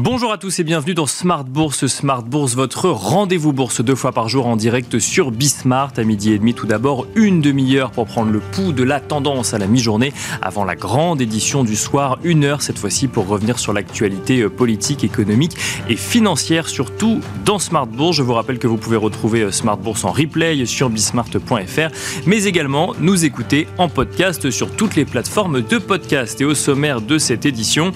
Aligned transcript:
Bonjour 0.00 0.30
à 0.30 0.38
tous 0.38 0.60
et 0.60 0.62
bienvenue 0.62 0.94
dans 0.94 1.08
Smart 1.08 1.42
Bourse. 1.42 1.88
Smart 1.88 2.22
Bourse, 2.22 2.54
votre 2.54 2.88
rendez-vous 2.88 3.52
bourse 3.52 3.80
deux 3.80 3.96
fois 3.96 4.12
par 4.12 4.28
jour 4.28 4.46
en 4.46 4.54
direct 4.54 5.00
sur 5.00 5.32
Bismart 5.32 5.90
à 5.96 6.04
midi 6.04 6.30
et 6.30 6.38
demi. 6.38 6.54
Tout 6.54 6.68
d'abord, 6.68 7.08
une 7.16 7.40
demi-heure 7.40 7.90
pour 7.90 8.06
prendre 8.06 8.30
le 8.30 8.38
pouls 8.38 8.70
de 8.70 8.84
la 8.84 9.00
tendance 9.00 9.54
à 9.54 9.58
la 9.58 9.66
mi-journée 9.66 10.12
avant 10.40 10.64
la 10.64 10.76
grande 10.76 11.20
édition 11.20 11.64
du 11.64 11.74
soir. 11.74 12.16
Une 12.22 12.44
heure 12.44 12.62
cette 12.62 12.78
fois-ci 12.78 13.08
pour 13.08 13.26
revenir 13.26 13.58
sur 13.58 13.72
l'actualité 13.72 14.42
euh, 14.42 14.48
politique, 14.48 15.02
économique 15.02 15.56
et 15.88 15.96
financière, 15.96 16.68
surtout 16.68 17.18
dans 17.44 17.58
Smart 17.58 17.88
Bourse. 17.88 18.18
Je 18.18 18.22
vous 18.22 18.34
rappelle 18.34 18.60
que 18.60 18.68
vous 18.68 18.76
pouvez 18.76 18.96
retrouver 18.96 19.42
euh, 19.42 19.50
Smart 19.50 19.78
Bourse 19.78 20.04
en 20.04 20.12
replay 20.12 20.64
sur 20.64 20.90
bismart.fr, 20.90 21.90
mais 22.24 22.44
également 22.44 22.94
nous 23.00 23.24
écouter 23.24 23.66
en 23.78 23.88
podcast 23.88 24.48
sur 24.52 24.70
toutes 24.70 24.94
les 24.94 25.04
plateformes 25.04 25.60
de 25.60 25.78
podcast. 25.78 26.40
Et 26.40 26.44
au 26.44 26.54
sommaire 26.54 27.00
de 27.00 27.18
cette 27.18 27.46
édition, 27.46 27.92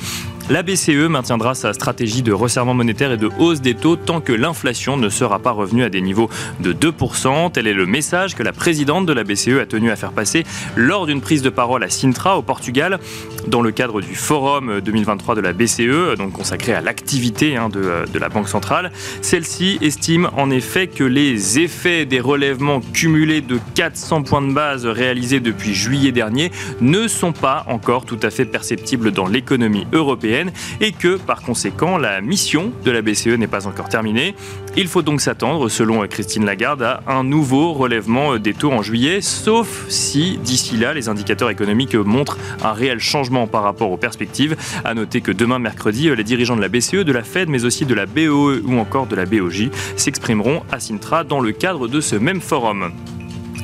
la 0.51 0.63
BCE 0.63 1.09
maintiendra 1.09 1.55
sa 1.55 1.73
stratégie 1.73 2.23
de 2.23 2.33
resserrement 2.33 2.75
monétaire 2.75 3.13
et 3.13 3.17
de 3.17 3.31
hausse 3.39 3.61
des 3.61 3.75
taux 3.75 3.97
tant 3.97 4.21
que 4.21 4.33
l'inflation 4.33 4.97
ne 4.97 5.09
sera 5.09 5.39
pas 5.39 5.53
revenue 5.53 5.85
à 5.85 5.89
des 5.89 6.01
niveaux 6.01 6.29
de 6.61 6.73
2%. 6.73 7.53
Tel 7.53 7.67
est 7.67 7.73
le 7.73 7.87
message 7.87 8.35
que 8.35 8.43
la 8.43 8.53
présidente 8.53 9.07
de 9.07 9.13
la 9.13 9.25
BCE 9.25 9.61
a 9.61 9.67
tenu 9.67 9.91
à 9.91 9.97
faire 9.97 10.13
passer 10.13 10.45
lors 10.77 11.07
d'une 11.07 11.21
prise 11.21 11.43
de 11.43 11.51
parole 11.51 11.85
à 11.85 11.91
Sintra 11.91 12.37
au 12.39 12.43
Portugal 12.43 12.99
dans 13.47 13.63
le 13.63 13.71
cadre 13.71 14.01
du 14.01 14.15
forum 14.15 14.81
2023 14.81 15.37
de 15.37 15.41
la 15.41 15.53
BCE, 15.53 16.17
donc 16.19 16.33
consacré 16.33 16.73
à 16.73 16.81
l'activité 16.81 17.57
hein, 17.57 17.69
de, 17.69 18.05
de 18.13 18.19
la 18.19 18.29
Banque 18.29 18.49
centrale. 18.49 18.91
Celle-ci 19.21 19.79
estime 19.81 20.29
en 20.37 20.51
effet 20.51 20.89
que 20.89 21.05
les 21.05 21.61
effets 21.61 22.05
des 22.05 22.21
relèvements 22.21 22.81
cumulés 22.81 23.43
de 23.43 23.59
400 23.75 24.23
points 24.23 24.43
de 24.43 24.53
base 24.53 24.87
réalisés 24.87 25.41
depuis 25.41 25.73
juillet 25.73 26.13
dernier 26.13 26.51
ne 26.81 27.07
sont 27.07 27.33
pas 27.33 27.65
encore 27.69 28.05
tout 28.05 28.19
à 28.23 28.31
fait 28.31 28.45
perceptibles 28.45 29.13
dans 29.13 29.27
l'économie 29.27 29.87
européenne 29.93 30.32
et 30.81 30.93
que 30.93 31.17
par 31.17 31.43
conséquent 31.43 31.99
la 31.99 32.21
mission 32.21 32.73
de 32.85 32.91
la 32.91 33.03
BCE 33.03 33.39
n'est 33.39 33.47
pas 33.47 33.67
encore 33.67 33.89
terminée. 33.89 34.35
Il 34.77 34.89
faut 34.89 35.03
donc 35.03 35.21
s'attendre, 35.21 35.69
selon 35.69 36.07
Christine 36.07 36.47
Lagarde, 36.47 36.83
à 36.83 37.03
un 37.07 37.25
nouveau 37.25 37.73
relèvement 37.73 38.39
des 38.39 38.55
taux 38.55 38.73
en 38.73 38.83
juillet, 38.83 39.21
sauf 39.21 39.87
si 39.89 40.39
d'ici 40.39 40.77
là 40.77 40.95
les 40.95 41.09
indicateurs 41.09 41.51
économiques 41.51 41.95
montrent 41.95 42.39
un 42.65 42.73
réel 42.73 42.99
changement 42.99 43.47
par 43.47 43.63
rapport 43.63 43.91
aux 43.91 43.99
perspectives. 43.99 44.57
À 44.85 44.95
noter 44.95 45.21
que 45.21 45.33
demain 45.33 45.59
mercredi, 45.59 46.09
les 46.15 46.25
dirigeants 46.25 46.57
de 46.57 46.63
la 46.63 46.69
BCE, 46.69 47.05
de 47.05 47.13
la 47.13 47.23
Fed, 47.23 47.49
mais 47.49 47.65
aussi 47.65 47.85
de 47.85 47.95
la 47.95 48.07
BOE 48.07 48.63
ou 48.65 48.79
encore 48.79 49.07
de 49.07 49.17
la 49.17 49.27
BOJ 49.27 49.71
s'exprimeront 49.97 50.63
à 50.73 50.81
Sintra 50.81 51.25
dans 51.25 51.41
le 51.41 51.53
cadre 51.53 51.89
de 51.89 52.01
ce 52.01 52.17
même 52.17 52.41
forum. 52.41 52.93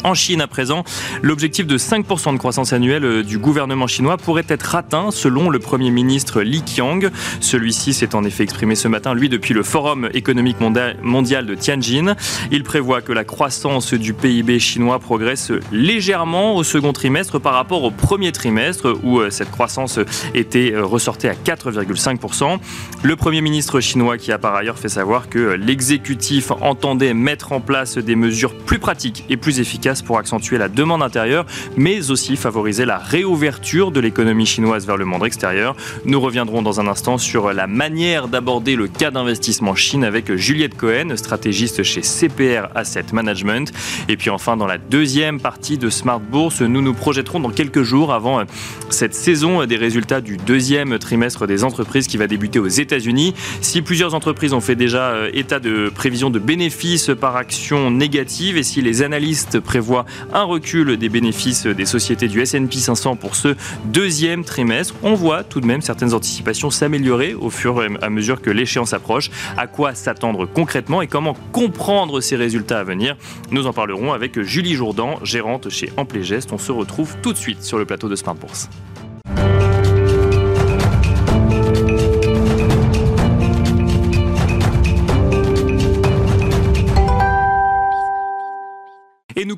En 0.05 0.15
Chine, 0.15 0.41
à 0.41 0.47
présent, 0.47 0.85
l'objectif 1.23 1.67
de 1.67 1.77
5% 1.77 2.33
de 2.33 2.39
croissance 2.39 2.73
annuelle 2.73 3.05
euh, 3.05 3.23
du 3.25 3.39
gouvernement 3.39 3.89
chinois 3.89 4.17
pourrait 4.17 4.45
être 4.49 4.77
atteint, 4.77 5.11
selon 5.11 5.51
le 5.51 5.59
Premier 5.59 5.91
ministre 5.91 6.41
Li 6.43 6.63
Qiang. 6.63 7.11
Celui-ci 7.41 7.93
s'est 7.93 8.15
en 8.15 8.23
effet 8.23 8.45
exprimé 8.45 8.77
ce 8.77 8.87
matin, 8.87 9.13
lui, 9.15 9.29
depuis 9.29 9.55
le 9.55 9.63
Forum 9.63 10.09
économique 10.15 10.59
mondial 10.61 11.47
de 11.47 11.55
Tianjin. 11.55 12.15
Il 12.53 12.63
prévoit 12.63 13.03
que 13.03 13.13
la 13.13 13.25
croissance 13.25 13.93
du 13.93 14.15
PIB 14.15 14.61
chinois 14.61 15.01
progresse 15.01 15.51
légèrement 15.73 16.55
au 16.55 16.63
second 16.63 16.93
trimestre 16.93 17.41
par 17.41 17.55
rapport 17.55 17.83
au 17.83 17.91
premier 17.91 18.31
trimestre, 18.31 18.97
où 19.03 19.19
euh, 19.19 19.31
cette 19.31 19.51
croissance 19.51 19.99
était 20.35 20.73
euh, 20.73 20.85
ressortie 20.85 21.27
à 21.27 21.35
4,5%. 21.35 22.59
Le 23.03 23.17
Premier 23.17 23.41
ministre 23.41 23.81
chinois 23.81 24.17
qui 24.17 24.31
a 24.31 24.39
par 24.39 24.55
ailleurs 24.55 24.79
fait 24.79 24.89
savoir 24.89 25.29
que 25.29 25.55
l'exécutif 25.55 26.53
entendait 26.61 27.15
mettre 27.15 27.53
en 27.53 27.61
place 27.61 27.99
des 27.99 28.15
mesures 28.15 28.55
plus 28.55 28.79
pratiques 28.79 29.25
et 29.29 29.37
plus 29.37 29.59
efficaces 29.59 29.88
pour 30.05 30.19
accentuer 30.19 30.59
la 30.59 30.69
demande 30.69 31.03
intérieure, 31.03 31.47
mais 31.77 32.11
aussi 32.11 32.37
favoriser 32.37 32.85
la 32.85 32.99
réouverture 32.99 33.91
de 33.91 34.01
l'économie 34.01 34.47
chinoise 34.47 34.87
vers 34.87 34.97
le 34.97 35.05
monde 35.05 35.25
extérieur. 35.25 35.75
Nous 36.05 36.21
reviendrons 36.21 36.63
dans 36.63 36.81
un 36.81 36.87
instant 36.87 37.17
sur 37.17 37.53
la 37.53 37.67
manière 37.67 38.29
d'aborder 38.29 38.77
le 38.77 38.87
cas 38.87 39.11
d'investissement 39.11 39.75
Chine 39.75 40.05
avec 40.05 40.35
Juliette 40.35 40.77
Cohen, 40.77 41.17
stratégiste 41.17 41.83
chez 41.83 42.03
CPR 42.03 42.69
Asset 42.75 43.07
Management. 43.13 43.73
Et 44.09 44.17
puis 44.17 44.31
enfin, 44.31 44.57
dans 44.57 44.67
la 44.67 44.79
deuxième 44.79 45.41
partie 45.41 45.79
de 45.79 45.89
Smart 45.89 46.21
Bourse, 46.21 46.61
nous 46.61 46.83
nous 46.83 46.95
projetterons 46.95 47.41
dans 47.41 47.51
quelques 47.51 47.83
jours 47.83 48.13
avant 48.13 48.43
cette 48.91 49.15
saison 49.15 49.65
des 49.65 49.77
résultats 49.77 50.21
du 50.21 50.37
deuxième 50.37 50.99
trimestre 50.99 51.47
des 51.47 51.65
entreprises 51.65 52.07
qui 52.07 52.17
va 52.17 52.27
débuter 52.27 52.59
aux 52.59 52.69
États-Unis. 52.69 53.35
Si 53.63 53.81
plusieurs 53.81 54.15
entreprises 54.15 54.53
ont 54.53 54.61
fait 54.61 54.77
déjà 54.77 55.11
euh, 55.11 55.31
état 55.33 55.61
de 55.61 55.91
prévision 55.95 56.31
de 56.31 56.39
bénéfices 56.39 57.11
par 57.19 57.37
action 57.37 57.91
négative 57.91 58.57
et 58.57 58.63
si 58.63 58.83
les 58.83 59.03
analystes 59.03 59.61
prévoient 59.61 59.78
prévoit 59.79 60.07
un 60.33 60.43
recul 60.43 60.97
des 60.97 61.09
bénéfices 61.09 61.67
des 61.67 61.87
sociétés 61.87 62.27
du 62.27 62.41
S&P 62.41 62.79
500 62.79 63.15
pour 63.15 63.37
ce 63.37 63.55
deuxième 63.85 64.43
trimestre. 64.43 64.97
On 65.05 65.15
voit 65.15 65.45
tout 65.45 65.61
de 65.61 65.67
même 65.67 65.83
certaines 65.83 66.15
anticipations 66.15 66.69
s'améliorer 66.69 67.35
au 67.35 67.49
fur 67.49 67.81
et 67.85 67.89
à 68.03 68.11
mesure 68.11 68.43
que 68.43 68.51
l'échéance 68.51 68.93
approche. 68.93 69.31
À 69.57 69.69
quoi 69.69 69.95
s'attendre 69.95 70.47
concrètement 70.47 71.01
et 71.01 71.07
comment 71.07 71.37
comprendre 71.53 72.21
ces 72.21 72.35
résultats 72.35 72.81
à 72.81 72.83
venir? 72.83 73.17
Nous 73.53 73.69
en 73.69 73.73
parlerons 73.73 74.13
avec 74.13 74.43
Julie 74.43 74.75
Jourdan, 74.75 75.21
gérante 75.23 75.69
chez 75.69 75.93
Amplégest. 75.97 76.53
On 76.53 76.59
se 76.59 76.73
retrouve 76.73 77.15
tout 77.23 77.33
de 77.33 77.39
suite 77.39 77.63
sur 77.63 77.79
le 77.79 77.85
plateau 77.85 78.09
de 78.09 78.17
Smart 78.17 78.35
Bourse. 78.35 78.69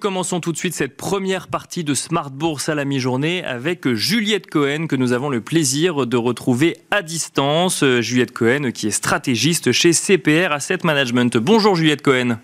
Commençons 0.00 0.40
tout 0.40 0.50
de 0.50 0.56
suite 0.56 0.74
cette 0.74 0.96
première 0.96 1.46
partie 1.46 1.84
de 1.84 1.94
Smart 1.94 2.30
Bourse 2.30 2.68
à 2.68 2.74
la 2.74 2.84
mi-journée 2.84 3.44
avec 3.44 3.92
Juliette 3.92 4.48
Cohen 4.48 4.86
que 4.88 4.96
nous 4.96 5.12
avons 5.12 5.28
le 5.28 5.42
plaisir 5.42 6.06
de 6.06 6.16
retrouver 6.16 6.78
à 6.90 7.02
distance. 7.02 7.84
Juliette 8.00 8.32
Cohen 8.32 8.72
qui 8.72 8.88
est 8.88 8.92
stratégiste 8.92 9.72
chez 9.72 9.92
CPR 9.92 10.52
Asset 10.52 10.78
Management. 10.84 11.36
Bonjour 11.36 11.76
Juliette 11.76 12.02
Cohen. 12.02 12.38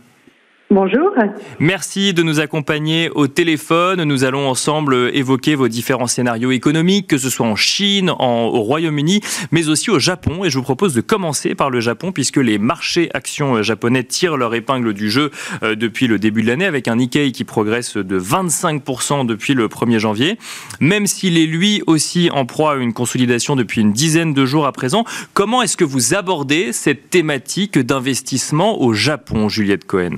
Bonjour. 0.68 1.12
Merci 1.60 2.12
de 2.12 2.24
nous 2.24 2.40
accompagner 2.40 3.08
au 3.14 3.28
téléphone. 3.28 4.02
Nous 4.02 4.24
allons 4.24 4.48
ensemble 4.48 5.12
évoquer 5.14 5.54
vos 5.54 5.68
différents 5.68 6.08
scénarios 6.08 6.50
économiques, 6.50 7.06
que 7.06 7.18
ce 7.18 7.30
soit 7.30 7.46
en 7.46 7.54
Chine, 7.54 8.10
au 8.10 8.60
Royaume-Uni, 8.62 9.20
mais 9.52 9.68
aussi 9.68 9.92
au 9.92 10.00
Japon. 10.00 10.44
Et 10.44 10.50
je 10.50 10.58
vous 10.58 10.64
propose 10.64 10.92
de 10.92 11.00
commencer 11.00 11.54
par 11.54 11.70
le 11.70 11.78
Japon, 11.78 12.10
puisque 12.10 12.38
les 12.38 12.58
marchés 12.58 13.10
actions 13.14 13.62
japonais 13.62 14.02
tirent 14.02 14.36
leur 14.36 14.56
épingle 14.56 14.92
du 14.92 15.08
jeu 15.08 15.30
euh, 15.62 15.76
depuis 15.76 16.08
le 16.08 16.18
début 16.18 16.42
de 16.42 16.48
l'année, 16.48 16.66
avec 16.66 16.88
un 16.88 16.96
Nikkei 16.96 17.30
qui 17.30 17.44
progresse 17.44 17.96
de 17.96 18.18
25% 18.18 19.24
depuis 19.24 19.54
le 19.54 19.68
1er 19.68 20.00
janvier. 20.00 20.36
Même 20.80 21.06
s'il 21.06 21.38
est 21.38 21.46
lui 21.46 21.84
aussi 21.86 22.28
en 22.32 22.44
proie 22.44 22.72
à 22.72 22.76
une 22.76 22.92
consolidation 22.92 23.54
depuis 23.54 23.82
une 23.82 23.92
dizaine 23.92 24.34
de 24.34 24.44
jours 24.44 24.66
à 24.66 24.72
présent, 24.72 25.04
comment 25.32 25.62
est-ce 25.62 25.76
que 25.76 25.84
vous 25.84 26.14
abordez 26.14 26.72
cette 26.72 27.08
thématique 27.08 27.78
d'investissement 27.78 28.82
au 28.82 28.94
Japon, 28.94 29.48
Juliette 29.48 29.84
Cohen? 29.84 30.16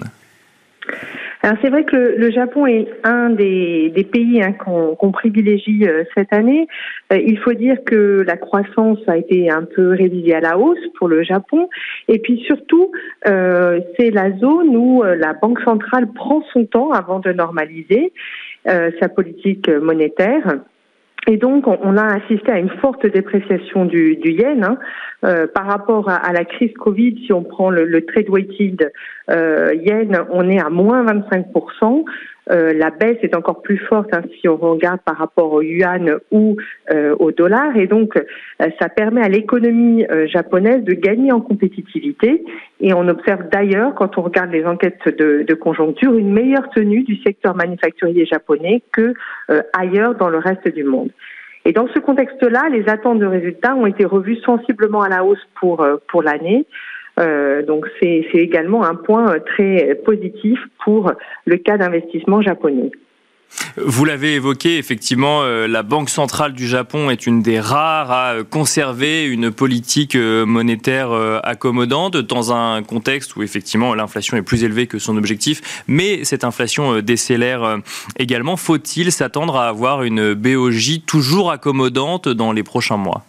Alors 1.43 1.57
c'est 1.63 1.71
vrai 1.71 1.85
que 1.85 1.97
le, 1.97 2.31
Japon 2.31 2.67
est 2.67 2.89
un 3.05 3.31
des, 3.31 4.09
pays 4.11 4.43
hein, 4.43 4.53
qu'on 4.53 5.13
privilégie 5.13 5.87
euh, 5.87 6.03
cette 6.17 6.33
année. 6.33 6.67
Euh, 7.13 7.17
il 7.17 7.39
faut 7.39 7.53
dire 7.53 7.77
que 7.85 8.25
la 8.27 8.37
croissance 8.37 8.99
a 9.07 9.17
été 9.17 9.51
un 9.51 9.63
peu 9.63 9.91
révisée 9.91 10.35
à 10.35 10.41
la 10.41 10.59
hausse 10.59 10.79
pour 10.99 11.07
le 11.07 11.23
Japon. 11.23 11.69
Et 12.09 12.19
puis 12.19 12.43
surtout, 12.47 12.91
euh, 13.27 13.81
c'est 13.99 14.11
la 14.11 14.37
zone 14.39 14.77
où 14.77 15.03
la 15.03 15.33
Banque 15.35 15.61
centrale 15.61 16.13
prend 16.13 16.43
son 16.53 16.65
temps 16.65 16.91
avant 16.91 17.21
de 17.21 17.33
normaliser 17.33 18.13
sa 18.65 19.09
politique 19.09 19.69
monétaire. 19.69 20.59
Et 21.27 21.37
donc, 21.37 21.67
on 21.67 21.97
a 21.97 22.05
assisté 22.05 22.51
à 22.53 22.59
une 22.59 22.71
forte 22.81 23.07
dépréciation 23.07 23.85
du, 23.85 24.17
du 24.17 24.31
yen 24.33 24.65
hein. 24.65 24.79
euh, 25.25 25.47
par 25.47 25.67
rapport 25.67 26.09
à, 26.09 26.33
la 26.33 26.45
crise 26.45 26.73
Covid. 26.75 27.23
Si 27.27 27.33
on 27.33 27.43
prend 27.43 27.71
le, 27.71 27.85
le 27.85 28.07
trade 28.07 28.29
weighted 28.31 28.93
euh, 29.31 29.75
yen, 29.75 30.25
on 30.31 30.49
est 30.49 30.61
à 30.61 30.71
moins 30.71 31.03
25 31.03 31.47
euh, 32.51 32.73
la 32.73 32.91
baisse 32.91 33.19
est 33.23 33.35
encore 33.35 33.63
plus 33.63 33.77
forte 33.77 34.09
hein, 34.13 34.23
si 34.41 34.49
on 34.49 34.57
regarde 34.57 35.01
par 35.05 35.17
rapport 35.17 35.53
au 35.53 35.63
yuan 35.63 36.19
ou 36.31 36.57
euh, 36.91 37.15
au 37.19 37.31
dollar. 37.31 37.77
Et 37.77 37.87
donc, 37.87 38.17
euh, 38.17 38.71
ça 38.81 38.89
permet 38.89 39.23
à 39.23 39.29
l'économie 39.29 40.07
japonaise 40.27 40.83
de 40.85 40.95
gagner 40.95 41.33
en 41.33 41.41
compétitivité. 41.41 42.45
Et 42.81 42.95
on 42.95 43.09
observe 43.09 43.49
d'ailleurs, 43.51 43.95
quand 43.95 44.19
on 44.19 44.23
regarde 44.23 44.51
les 44.51 44.65
enquêtes 44.65 45.09
de, 45.19 45.45
de, 45.47 45.55
conjoncture, 45.55 46.15
une 46.15 46.33
meilleure 46.33 46.69
tenue 46.71 47.03
du 47.03 47.17
secteur 47.23 47.55
manufacturier 47.55 48.25
japonais 48.27 48.83
que 48.93 49.15
ailleurs 49.73 50.15
dans 50.15 50.29
le 50.29 50.39
reste 50.39 50.69
du 50.69 50.85
monde. 50.85 51.11
Et 51.65 51.73
dans 51.73 51.89
ce 51.89 51.99
contexte-là, 51.99 52.69
les 52.71 52.89
attentes 52.89 53.19
de 53.19 53.27
résultats 53.27 53.75
ont 53.75 53.87
été 53.87 54.05
revues 54.05 54.37
sensiblement 54.37 55.03
à 55.03 55.09
la 55.09 55.25
hausse 55.25 55.45
pour, 55.61 55.87
pour 56.09 56.23
l'année. 56.23 56.67
Euh, 57.19 57.63
donc 57.63 57.87
c'est 58.01 58.25
également 58.35 58.85
un 58.85 58.95
point 58.95 59.33
euh, 59.33 59.39
très 59.41 59.95
positif 60.05 60.59
pour 60.85 61.13
le 61.47 61.57
cas 61.57 61.77
d'investissement 61.77 62.43
japonais. 62.43 62.91
Vous 63.79 64.05
l'avez 64.05 64.35
évoqué, 64.35 64.77
effectivement, 64.77 65.41
euh, 65.43 65.67
la 65.67 65.83
Banque 65.83 66.11
centrale 66.11 66.53
du 66.53 66.67
Japon 66.67 67.09
est 67.09 67.27
une 67.27 67.41
des 67.41 67.59
rares 67.59 68.13
à 68.13 68.35
conserver 68.49 69.25
une 69.25 69.51
politique 69.51 70.15
monétaire 70.17 71.13
accommodante 71.43 72.19
dans 72.19 72.53
un 72.53 72.83
contexte 72.83 73.37
où 73.37 73.43
effectivement 73.43 73.95
l'inflation 73.95 74.37
est 74.37 74.43
plus 74.43 74.65
élevée 74.65 74.87
que 74.87 74.99
son 74.99 75.17
objectif, 75.17 75.83
mais 75.89 76.25
cette 76.25 76.45
inflation 76.45 77.01
décélère 77.01 77.79
également. 78.19 78.57
Faut-il 78.57 79.11
s'attendre 79.13 79.57
à 79.57 79.69
avoir 79.69 80.03
une 80.03 80.35
BOJ 80.35 81.07
toujours 81.07 81.51
accommodante 81.51 82.29
dans 82.29 82.53
les 82.53 82.63
prochains 82.63 82.99
mois? 82.99 83.25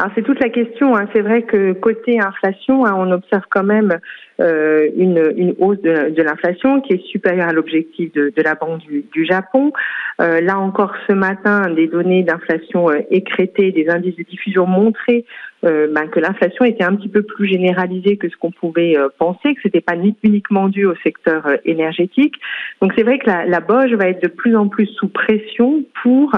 Alors 0.00 0.12
c'est 0.14 0.22
toute 0.22 0.40
la 0.40 0.48
question. 0.48 0.96
Hein. 0.96 1.06
C'est 1.12 1.20
vrai 1.20 1.42
que 1.42 1.74
côté 1.74 2.18
inflation, 2.18 2.86
hein, 2.86 2.94
on 2.96 3.10
observe 3.10 3.42
quand 3.50 3.64
même 3.64 3.98
euh, 4.40 4.88
une, 4.96 5.30
une, 5.36 5.54
hausse 5.58 5.78
de, 5.82 6.08
de 6.08 6.22
l'inflation 6.22 6.80
qui 6.80 6.94
est 6.94 7.06
supérieure 7.08 7.48
à 7.48 7.52
l'objectif 7.52 8.10
de, 8.14 8.32
de, 8.34 8.42
la 8.42 8.54
Banque 8.54 8.80
du, 8.80 9.04
du 9.12 9.26
Japon. 9.26 9.74
Euh, 10.22 10.40
là 10.40 10.58
encore 10.58 10.94
ce 11.06 11.12
matin, 11.12 11.68
des 11.68 11.86
données 11.86 12.22
d'inflation 12.22 12.88
euh, 12.88 13.00
écrétées, 13.10 13.72
des 13.72 13.90
indices 13.90 14.16
de 14.16 14.22
diffusion 14.22 14.66
montraient 14.66 15.26
euh, 15.62 15.88
ben, 15.92 16.08
que 16.08 16.20
l'inflation 16.20 16.64
était 16.64 16.84
un 16.84 16.94
petit 16.94 17.10
peu 17.10 17.22
plus 17.22 17.46
généralisée 17.46 18.16
que 18.16 18.30
ce 18.30 18.36
qu'on 18.36 18.50
pouvait 18.50 18.96
euh, 18.96 19.08
penser, 19.18 19.54
que 19.54 19.60
c'était 19.62 19.82
pas 19.82 19.94
uniquement 20.22 20.68
dû 20.68 20.86
au 20.86 20.94
secteur 21.02 21.46
euh, 21.46 21.56
énergétique. 21.66 22.34
Donc 22.80 22.92
c'est 22.96 23.02
vrai 23.02 23.18
que 23.18 23.26
la, 23.26 23.44
la 23.44 23.60
va 23.60 24.08
être 24.08 24.22
de 24.22 24.28
plus 24.28 24.56
en 24.56 24.68
plus 24.68 24.86
sous 24.86 25.08
pression 25.08 25.84
pour 26.02 26.32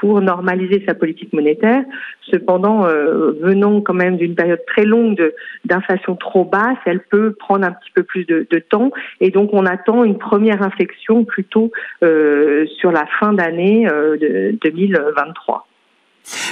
pour 0.00 0.22
normaliser 0.22 0.82
sa 0.88 0.94
politique 0.94 1.34
monétaire. 1.34 1.84
Cependant, 2.30 2.82
venant 2.82 3.80
quand 3.80 3.94
même 3.94 4.16
d'une 4.16 4.34
période 4.34 4.60
très 4.66 4.84
longue 4.84 5.32
d'inflation 5.64 6.16
trop 6.16 6.44
basse, 6.44 6.78
elle 6.86 7.00
peut 7.00 7.32
prendre 7.32 7.66
un 7.66 7.72
petit 7.72 7.90
peu 7.94 8.02
plus 8.02 8.24
de, 8.24 8.46
temps, 8.70 8.90
et 9.20 9.30
donc 9.30 9.50
on 9.52 9.66
attend 9.66 10.04
une 10.04 10.18
première 10.18 10.62
inflexion 10.62 11.24
plutôt 11.24 11.72
sur 12.00 12.92
la 12.92 13.06
fin 13.18 13.32
d'année 13.32 13.86
de 13.86 14.56
2023. 14.62 15.66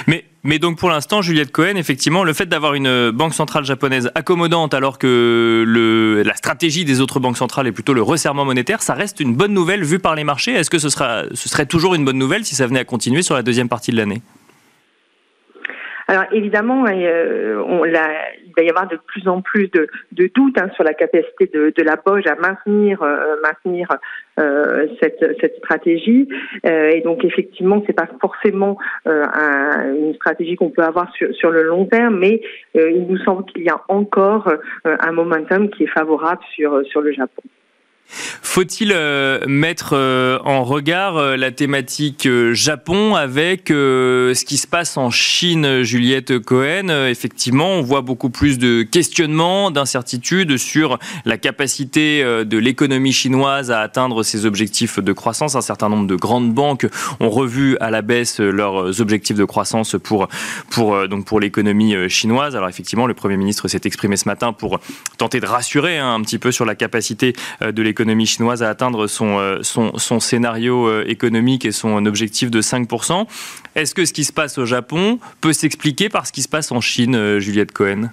Mais, 0.07 0.25
mais 0.43 0.59
donc 0.59 0.77
pour 0.77 0.89
l'instant, 0.89 1.21
Juliette 1.21 1.51
Cohen, 1.51 1.75
effectivement, 1.75 2.23
le 2.23 2.33
fait 2.33 2.45
d'avoir 2.45 2.73
une 2.73 3.11
banque 3.11 3.33
centrale 3.33 3.63
japonaise 3.63 4.11
accommodante 4.15 4.73
alors 4.73 4.97
que 4.97 6.23
la 6.25 6.35
stratégie 6.35 6.85
des 6.85 7.01
autres 7.01 7.19
banques 7.19 7.37
centrales 7.37 7.67
est 7.67 7.71
plutôt 7.71 7.93
le 7.93 8.01
resserrement 8.01 8.45
monétaire, 8.45 8.81
ça 8.81 8.93
reste 8.93 9.19
une 9.19 9.35
bonne 9.35 9.53
nouvelle 9.53 9.83
vue 9.83 9.99
par 9.99 10.15
les 10.15 10.23
marchés. 10.23 10.51
Est-ce 10.51 10.69
que 10.69 10.79
ce, 10.79 10.89
sera, 10.89 11.23
ce 11.33 11.49
serait 11.49 11.65
toujours 11.65 11.95
une 11.95 12.05
bonne 12.05 12.17
nouvelle 12.17 12.45
si 12.45 12.55
ça 12.55 12.67
venait 12.67 12.79
à 12.79 12.85
continuer 12.85 13.21
sur 13.21 13.35
la 13.35 13.43
deuxième 13.43 13.69
partie 13.69 13.91
de 13.91 13.97
l'année? 13.97 14.21
Alors 16.07 16.25
évidemment, 16.31 16.85
euh, 16.87 17.63
il 17.85 18.53
va 18.55 18.63
y 18.63 18.69
avoir 18.69 18.87
de 18.87 18.97
plus 19.07 19.27
en 19.27 19.41
plus 19.41 19.69
de, 19.69 19.87
doutes 20.11 20.57
hein, 20.57 20.69
sur 20.75 20.83
la 20.83 20.93
capacité 20.93 21.49
de, 21.53 21.83
la 21.83 21.95
Boge 21.95 22.27
à 22.27 22.35
maintenir, 22.35 23.01
euh, 23.01 23.35
maintenir 23.43 23.87
euh, 24.39 24.87
cette, 25.01 25.19
cette, 25.39 25.57
stratégie. 25.57 26.27
Euh, 26.65 26.91
et 26.91 27.01
donc 27.01 27.23
effectivement, 27.25 27.83
c'est 27.85 27.93
pas 27.93 28.07
forcément 28.19 28.77
un, 29.05 29.93
une 29.95 30.15
stratégie 30.15 30.55
qu'on 30.55 30.69
peut 30.69 30.83
avoir 30.83 31.11
sur, 31.13 31.33
sur, 31.35 31.51
le 31.51 31.63
long 31.63 31.85
terme, 31.85 32.17
mais 32.17 32.41
il 32.75 33.05
nous 33.07 33.17
semble 33.19 33.45
qu'il 33.45 33.63
y 33.63 33.69
a 33.69 33.81
encore 33.87 34.51
un 34.85 35.11
momentum 35.11 35.69
qui 35.69 35.83
est 35.83 35.93
favorable 35.93 36.41
sur, 36.55 36.85
sur 36.85 37.01
le 37.01 37.11
Japon. 37.11 37.41
Faut-il 38.41 38.91
euh, 38.93 39.39
mettre 39.47 39.91
euh, 39.93 40.37
en 40.43 40.63
regard 40.63 41.17
euh, 41.17 41.37
la 41.37 41.51
thématique 41.51 42.27
Japon 42.51 43.15
avec 43.15 43.69
ce 43.69 44.45
qui 44.45 44.57
se 44.57 44.67
passe 44.67 44.97
en 44.97 45.09
Chine, 45.09 45.83
Juliette 45.83 46.39
Cohen? 46.39 46.89
Effectivement, 47.07 47.69
on 47.69 47.81
voit 47.81 48.01
beaucoup 48.01 48.29
plus 48.29 48.57
de 48.57 48.83
questionnements, 48.83 49.71
d'incertitudes 49.71 50.57
sur 50.57 50.99
la 51.25 51.37
capacité 51.37 52.23
de 52.23 52.57
l'économie 52.57 53.13
chinoise 53.13 53.71
à 53.71 53.79
atteindre 53.79 54.23
ses 54.23 54.45
objectifs 54.45 54.99
de 54.99 55.13
croissance. 55.13 55.55
Un 55.55 55.61
certain 55.61 55.89
nombre 55.89 56.07
de 56.07 56.15
grandes 56.15 56.53
banques 56.53 56.87
ont 57.19 57.29
revu 57.29 57.77
à 57.79 57.89
la 57.89 58.01
baisse 58.01 58.39
leurs 58.39 58.99
objectifs 59.01 59.37
de 59.37 59.45
croissance 59.45 59.95
pour, 60.03 60.27
pour, 60.69 61.07
donc 61.07 61.25
pour 61.25 61.39
l'économie 61.39 62.09
chinoise. 62.09 62.55
Alors 62.55 62.69
effectivement, 62.69 63.07
le 63.07 63.13
Premier 63.13 63.37
ministre 63.37 63.67
s'est 63.67 63.81
exprimé 63.85 64.17
ce 64.17 64.27
matin 64.27 64.53
pour 64.53 64.79
tenter 65.17 65.39
de 65.39 65.45
rassurer 65.45 65.97
hein, 65.97 66.13
un 66.13 66.21
petit 66.21 66.39
peu 66.39 66.51
sur 66.51 66.65
la 66.65 66.75
capacité 66.75 67.33
de 67.61 67.81
l'économie 67.81 68.00
chinoise 68.25 68.63
à 68.63 68.69
atteindre 68.69 69.07
son, 69.07 69.39
euh, 69.39 69.59
son, 69.61 70.19
scénario 70.19 70.87
euh, 70.87 71.03
économique 71.07 71.65
et 71.65 71.71
son 71.71 72.05
objectif 72.05 72.51
de 72.51 72.61
5%. 72.61 73.27
Est-ce 73.75 73.95
que 73.95 74.05
ce 74.05 74.13
qui 74.13 74.23
se 74.23 74.33
passe 74.33 74.57
au 74.57 74.65
Japon 74.65 75.19
peut 75.41 75.53
s'expliquer 75.53 76.09
par 76.09 76.25
ce 76.25 76.31
qui 76.31 76.41
se 76.41 76.49
passe 76.49 76.71
en 76.71 76.81
Chine, 76.81 77.15
euh, 77.15 77.39
Juliette 77.39 77.71
Cohen? 77.71 78.09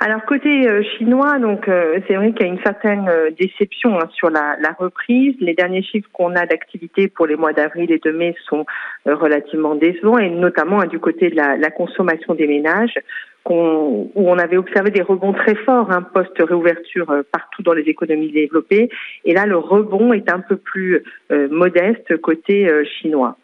Alors 0.00 0.24
côté 0.24 0.66
chinois, 0.98 1.38
donc 1.38 1.66
c'est 1.68 2.14
vrai 2.14 2.32
qu'il 2.32 2.44
y 2.44 2.50
a 2.50 2.52
une 2.52 2.62
certaine 2.64 3.08
déception 3.38 4.00
hein, 4.00 4.08
sur 4.12 4.30
la, 4.30 4.56
reprise. 4.76 5.36
Les 5.38 5.54
derniers 5.54 5.84
chiffres 5.84 6.08
qu'on 6.12 6.34
a 6.34 6.44
d'activité 6.44 7.06
pour 7.06 7.28
les 7.28 7.36
mois 7.36 7.52
d'avril 7.52 7.88
et 7.92 8.00
de 8.00 8.10
mai 8.10 8.34
sont 8.48 8.66
relativement 9.06 9.76
décevants, 9.76 10.18
et 10.18 10.28
notamment 10.28 10.80
hein, 10.80 10.86
du 10.86 10.98
côté 10.98 11.30
de 11.30 11.36
la, 11.36 11.70
consommation 11.70 12.34
des 12.34 12.48
ménages 12.48 12.98
où 13.50 14.10
on 14.14 14.38
avait 14.38 14.56
observé 14.56 14.90
des 14.90 15.02
rebonds 15.02 15.32
très 15.32 15.54
forts 15.54 15.90
hein, 15.90 16.02
post-réouverture 16.14 17.10
euh, 17.10 17.22
partout 17.30 17.62
dans 17.62 17.72
les 17.72 17.82
économies 17.82 18.30
développées. 18.30 18.88
Et 19.24 19.34
là, 19.34 19.46
le 19.46 19.56
rebond 19.56 20.12
est 20.12 20.30
un 20.30 20.40
peu 20.40 20.56
plus 20.56 21.02
euh, 21.30 21.48
modeste 21.50 22.16
côté 22.18 22.68
euh, 22.68 22.84
chinois. 22.84 23.36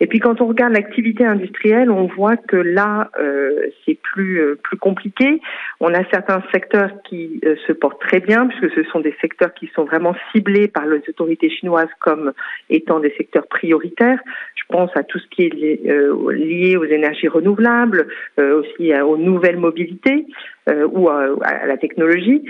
Et 0.00 0.06
puis 0.06 0.20
quand 0.20 0.40
on 0.40 0.46
regarde 0.46 0.72
l'activité 0.72 1.24
industrielle, 1.24 1.90
on 1.90 2.06
voit 2.06 2.36
que 2.36 2.56
là, 2.56 3.10
euh, 3.20 3.68
c'est 3.84 3.98
plus 4.00 4.40
euh, 4.40 4.58
plus 4.62 4.76
compliqué. 4.76 5.40
On 5.80 5.92
a 5.92 6.04
certains 6.10 6.42
secteurs 6.52 6.90
qui 7.02 7.40
euh, 7.44 7.56
se 7.66 7.72
portent 7.72 8.00
très 8.00 8.20
bien, 8.20 8.46
puisque 8.46 8.72
ce 8.74 8.84
sont 8.90 9.00
des 9.00 9.14
secteurs 9.20 9.52
qui 9.54 9.68
sont 9.74 9.84
vraiment 9.84 10.14
ciblés 10.32 10.68
par 10.68 10.86
les 10.86 11.02
autorités 11.08 11.50
chinoises 11.50 11.88
comme 12.00 12.32
étant 12.70 13.00
des 13.00 13.12
secteurs 13.16 13.46
prioritaires. 13.48 14.20
Je 14.54 14.64
pense 14.68 14.90
à 14.96 15.02
tout 15.02 15.18
ce 15.18 15.26
qui 15.28 15.46
est 15.46 15.54
lié 15.54 16.76
aux 16.76 16.84
énergies 16.84 17.28
renouvelables, 17.28 18.06
aussi 18.38 18.92
aux 19.00 19.16
nouvelles 19.16 19.56
mobilités 19.56 20.26
ou 20.66 21.08
à 21.08 21.66
la 21.66 21.76
technologie 21.76 22.42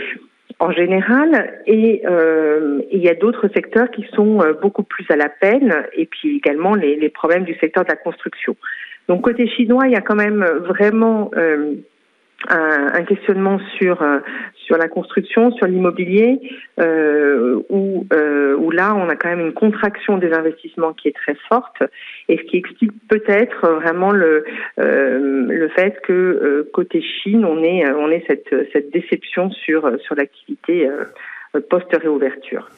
en 0.61 0.73
général, 0.73 1.61
et 1.67 2.03
euh, 2.07 2.83
il 2.91 3.01
y 3.01 3.09
a 3.09 3.15
d'autres 3.15 3.49
secteurs 3.55 3.91
qui 3.91 4.05
sont 4.13 4.41
euh, 4.41 4.55
beaucoup 4.55 4.83
plus 4.83 5.07
à 5.09 5.17
la 5.17 5.29
peine, 5.29 5.87
et 5.95 6.07
puis 6.07 6.37
également 6.37 6.75
les, 6.75 6.97
les, 6.97 7.09
problèmes 7.09 7.45
du 7.45 7.55
secteur 7.55 7.85
de 7.85 7.91
la 7.91 7.97
construction. 7.97 8.57
Donc 9.09 9.23
côté 9.23 9.47
chinois, 9.49 9.87
il 9.87 9.93
y 9.93 9.97
a 9.97 10.01
quand 10.01 10.17
même 10.17 10.45
vraiment 10.45 11.31
euh, 11.37 11.75
un, 12.47 13.03
questionnement 13.03 13.59
sur 13.77 14.03
euh, 14.03 14.21
sur 14.55 14.77
la 14.77 14.89
construction, 14.89 15.51
sur 15.53 15.67
l'immobilier, 15.67 16.41
euh, 16.79 17.61
où 17.69 18.07
euh, 18.13 18.55
où 18.57 18.71
là 18.71 18.95
on 18.95 19.09
a 19.09 19.17
quand 19.17 19.29
même 19.29 19.41
une 19.41 19.55
contraction 19.55 20.19
des 20.19 20.33
investissements 20.33 20.93
qui 20.93 21.09
est 21.09 21.17
très 21.17 21.37
forte, 21.49 21.83
et 22.29 22.37
ce 22.39 22.43
qui 22.45 22.59
explique 22.59 22.93
peut-être 23.09 23.69
vraiment 23.69 24.13
le 24.13 24.45
le 24.77 25.69
fait 25.71 26.01
que 26.03 26.69
côté 26.73 27.03
Chine 27.03 27.45
on 27.45 27.63
est 27.63 27.91
on 27.91 28.11
est 28.11 28.25
cette 28.29 28.55
cette 28.73 28.91
déception 28.93 29.51
sur 29.51 29.91
sur 30.01 30.15
l'activité 30.15 30.89
post 31.69 31.89
réouverture. 31.93 32.69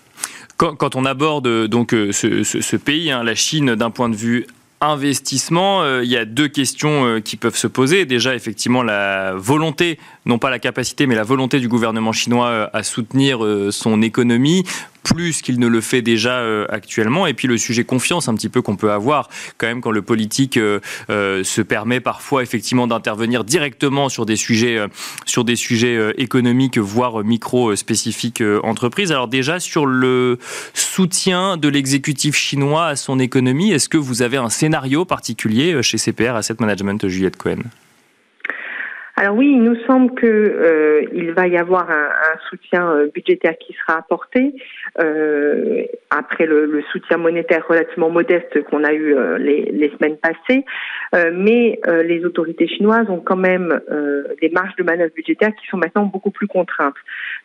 Quand, 0.56 0.94
on 0.94 1.06
aborde 1.06 1.68
donc 1.68 1.92
ce 1.92 2.76
pays, 2.76 3.10
hein, 3.10 3.24
la 3.24 3.34
Chine, 3.34 3.74
d'un 3.76 3.90
point 3.90 4.10
de 4.10 4.14
vue 4.14 4.44
investissement, 4.80 5.82
euh, 5.82 6.02
il 6.02 6.10
y 6.10 6.16
a 6.16 6.24
deux 6.24 6.48
questions 6.48 7.04
euh, 7.04 7.20
qui 7.20 7.36
peuvent 7.36 7.56
se 7.56 7.66
poser. 7.66 8.06
Déjà, 8.06 8.34
effectivement, 8.34 8.82
la 8.82 9.34
volonté, 9.34 9.98
non 10.24 10.38
pas 10.38 10.48
la 10.48 10.58
capacité, 10.58 11.06
mais 11.06 11.14
la 11.14 11.22
volonté 11.22 11.60
du 11.60 11.68
gouvernement 11.68 12.12
chinois 12.12 12.46
euh, 12.46 12.66
à 12.72 12.82
soutenir 12.82 13.40
son 13.70 14.00
économie 14.02 14.64
plus 15.02 15.42
qu'il 15.42 15.58
ne 15.58 15.66
le 15.66 15.80
fait 15.80 16.02
déjà 16.02 16.38
euh, 16.38 16.66
actuellement. 16.68 17.26
Et 17.26 17.34
puis 17.34 17.48
le 17.48 17.58
sujet 17.58 17.84
confiance 17.84 18.28
un 18.28 18.34
petit 18.34 18.48
peu 18.48 18.62
qu'on 18.62 18.76
peut 18.76 18.92
avoir 18.92 19.28
quand 19.58 19.66
même 19.66 19.80
quand 19.80 19.90
le 19.90 20.02
politique 20.02 20.56
euh, 20.56 20.80
euh, 21.10 21.44
se 21.44 21.62
permet 21.62 22.00
parfois 22.00 22.42
effectivement 22.42 22.86
d'intervenir 22.86 23.44
directement 23.44 24.08
sur 24.08 24.26
des 24.26 24.36
sujets, 24.36 24.78
sur 25.26 25.44
des 25.44 25.56
sujets 25.56 26.12
économiques, 26.16 26.78
voire 26.78 27.24
micro 27.24 27.74
spécifiques 27.76 28.42
entreprises. 28.62 29.12
Alors 29.12 29.28
déjà 29.28 29.60
sur 29.60 29.86
le 29.86 30.38
soutien 30.74 31.56
de 31.56 31.68
l'exécutif 31.68 32.36
chinois 32.36 32.86
à 32.86 32.96
son 32.96 33.18
économie, 33.18 33.72
est-ce 33.72 33.88
que 33.88 33.98
vous 33.98 34.22
avez 34.22 34.36
un 34.36 34.50
scénario 34.50 35.04
particulier 35.04 35.82
chez 35.82 35.98
CPR 35.98 36.34
Asset 36.34 36.56
Management, 36.60 37.08
Juliette 37.08 37.36
Cohen? 37.36 37.62
Alors 39.20 39.36
oui, 39.36 39.50
il 39.52 39.62
nous 39.62 39.76
semble 39.86 40.14
que 40.14 40.26
euh, 40.26 41.04
il 41.12 41.32
va 41.32 41.46
y 41.46 41.58
avoir 41.58 41.90
un, 41.90 42.08
un 42.08 42.38
soutien 42.48 42.90
euh, 42.90 43.08
budgétaire 43.14 43.58
qui 43.58 43.74
sera 43.74 43.98
apporté 43.98 44.54
euh, 44.98 45.82
après 46.08 46.46
le, 46.46 46.64
le, 46.64 46.80
soutien 46.90 47.18
monétaire 47.18 47.66
relativement 47.68 48.08
modeste 48.08 48.62
qu'on 48.70 48.82
a 48.82 48.94
eu 48.94 49.14
euh, 49.14 49.36
les, 49.36 49.72
les, 49.72 49.90
semaines 49.90 50.16
passées. 50.16 50.64
Euh, 51.14 51.32
mais 51.34 51.80
euh, 51.86 52.02
les 52.02 52.24
autorités 52.24 52.66
chinoises 52.66 53.10
ont 53.10 53.20
quand 53.20 53.36
même 53.36 53.78
des 54.40 54.48
marges 54.48 54.76
de 54.76 54.84
manœuvre 54.84 55.12
budgétaires 55.14 55.54
qui 55.54 55.66
sont 55.66 55.76
maintenant 55.76 56.06
beaucoup 56.06 56.30
plus 56.30 56.46
contraintes. 56.46 56.94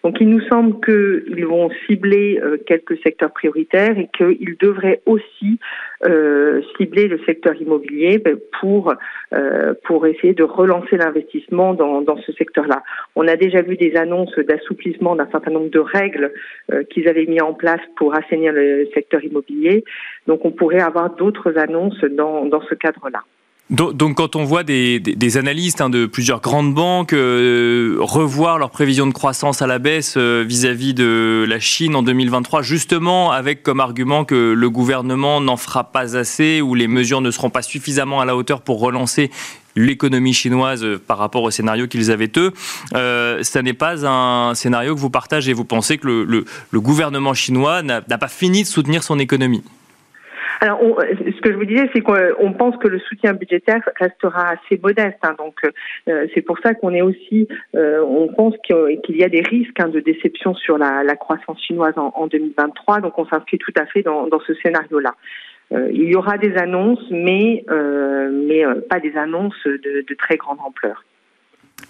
Donc 0.01 0.22
il 0.22 0.29
nous 0.29 0.48
semble 0.48 0.79
qu'ils 0.79 1.46
vont 1.46 1.70
cibler 1.88 2.41
quelques 2.67 2.98
secteurs 3.03 3.34
prioritaires 3.34 3.98
et 3.98 4.10
qu'ils 4.15 4.55
devraient 4.62 5.01
aussi 5.05 5.60
cibler 6.77 7.07
le 7.07 7.19
secteur 7.25 7.55
immobilier 7.55 8.19
ben, 8.19 8.37
pour 8.59 8.93
pour 9.83 10.07
essayer 10.07 10.33
de 10.33 10.43
relancer 10.43 10.97
l'investissement 10.97 11.73
dans, 11.73 12.01
dans 12.01 12.17
ce 12.17 12.31
secteur-là. 12.33 12.83
On 13.15 13.27
a 13.27 13.35
déjà 13.35 13.61
vu 13.61 13.77
des 13.77 13.95
annonces 13.95 14.37
d'assouplissement 14.37 15.15
d'un 15.15 15.27
certain 15.31 15.51
nombre 15.51 15.69
de 15.69 15.79
règles 15.79 16.31
euh, 16.71 16.83
qu'ils 16.83 17.07
avaient 17.07 17.25
mis 17.25 17.41
en 17.41 17.53
place 17.53 17.81
pour 17.97 18.15
assainir 18.15 18.53
le 18.53 18.87
secteur 18.93 19.23
immobilier. 19.23 19.83
Donc 20.27 20.45
on 20.45 20.51
pourrait 20.51 20.81
avoir 20.81 21.15
d'autres 21.15 21.57
annonces 21.57 21.99
dans, 22.03 22.45
dans 22.45 22.61
ce 22.61 22.75
cadre-là. 22.75 23.23
Donc, 23.72 24.17
quand 24.17 24.36
on 24.36 24.43
voit 24.43 24.63
des, 24.63 25.38
analystes 25.38 25.81
hein, 25.81 25.89
de 25.89 26.05
plusieurs 26.05 26.39
grandes 26.39 26.75
banques 26.75 27.13
euh, 27.13 27.98
revoir 28.00 28.60
leurs 28.60 28.69
prévisions 28.69 29.07
de 29.07 29.12
croissance 29.12 29.63
à 29.63 29.67
la 29.67 29.79
baisse 29.79 30.13
euh, 30.17 30.45
vis-à-vis 30.48 30.93
de 30.93 31.45
la 31.50 31.60
Chine 31.60 31.95
en 31.95 32.03
2023, 32.03 32.62
justement 32.62 33.31
avec 33.31 33.63
comme 33.63 33.79
argument 33.79 34.24
que 34.24 34.53
le 34.55 34.69
gouvernement 34.69 35.41
n'en 35.41 35.57
fera 35.57 35.86
pas 35.86 36.15
assez 36.15 36.62
ou 36.62 36.75
les 36.75 36.88
mesures 36.88 37.22
ne 37.22 37.31
seront 37.31 37.50
pas 37.50 37.63
suffisamment 37.63 38.22
à 38.22 38.25
la 38.25 38.36
hauteur 38.36 38.62
pour 38.62 38.79
relancer 38.79 39.31
l'économie 39.75 40.34
chinoise 40.34 40.84
euh, 40.84 41.01
par 41.05 41.17
rapport 41.17 41.41
au 41.41 41.50
scénario 41.50 41.88
qu'ils 41.88 42.12
avaient 42.12 42.31
eux, 42.38 42.53
euh, 42.93 43.41
ça 43.41 43.63
n'est 43.63 43.74
pas 43.74 44.05
un 44.07 44.53
scénario 44.53 44.93
que 44.93 45.00
vous 45.00 45.10
partagez. 45.10 45.53
Vous 45.53 45.65
pensez 45.65 45.98
que 45.98 46.07
le 46.07 46.79
gouvernement 46.79 47.34
chinois 47.34 47.81
n'a 47.81 48.01
pas 48.01 48.27
fini 48.27 48.62
de 48.62 48.67
soutenir 48.67 49.01
son 49.01 49.17
économie? 49.17 49.63
Alors, 50.65 50.79
ce 51.00 51.41
que 51.41 51.51
je 51.51 51.57
vous 51.57 51.65
disais, 51.65 51.88
c'est 51.93 52.01
qu'on 52.01 52.53
pense 52.53 52.75
que 52.77 52.88
le 52.88 52.98
soutien 53.00 53.34
budgétaire 53.34 53.81
restera 54.00 54.50
assez 54.50 54.79
modeste. 54.81 55.19
Hein, 55.22 55.36
donc, 55.38 55.60
euh, 56.10 56.27
c'est 56.34 56.41
pour 56.41 56.57
ça 56.60 56.74
qu'on 56.74 56.91
est 56.91 57.03
aussi, 57.03 57.48
euh, 57.75 58.03
on 58.03 58.27
pense 58.29 58.55
qu'il 58.65 59.15
y 59.15 59.24
a 59.24 59.29
des 59.29 59.41
risques 59.41 59.79
hein, 59.79 59.89
de 59.89 60.00
déception 60.00 60.55
sur 60.55 60.79
la, 60.79 61.03
croissance 61.15 61.62
chinoise 61.62 61.93
en, 61.98 62.27
2023. 62.27 63.01
Donc, 63.01 63.17
on 63.19 63.25
s'inscrit 63.27 63.60
tout 63.60 63.74
à 63.77 63.86
fait 63.86 64.01
dans, 64.01 64.27
ce 64.45 64.53
scénario-là. 64.55 65.13
Euh, 65.72 65.89
il 65.91 66.10
y 66.10 66.15
aura 66.15 66.38
des 66.38 66.55
annonces, 66.57 67.05
mais 67.12 67.63
mais 67.69 68.63
pas 68.89 69.00
des 69.00 69.15
annonces 69.17 69.63
de 69.65 70.15
très 70.15 70.38
grande 70.38 70.60
ampleur. 70.65 71.03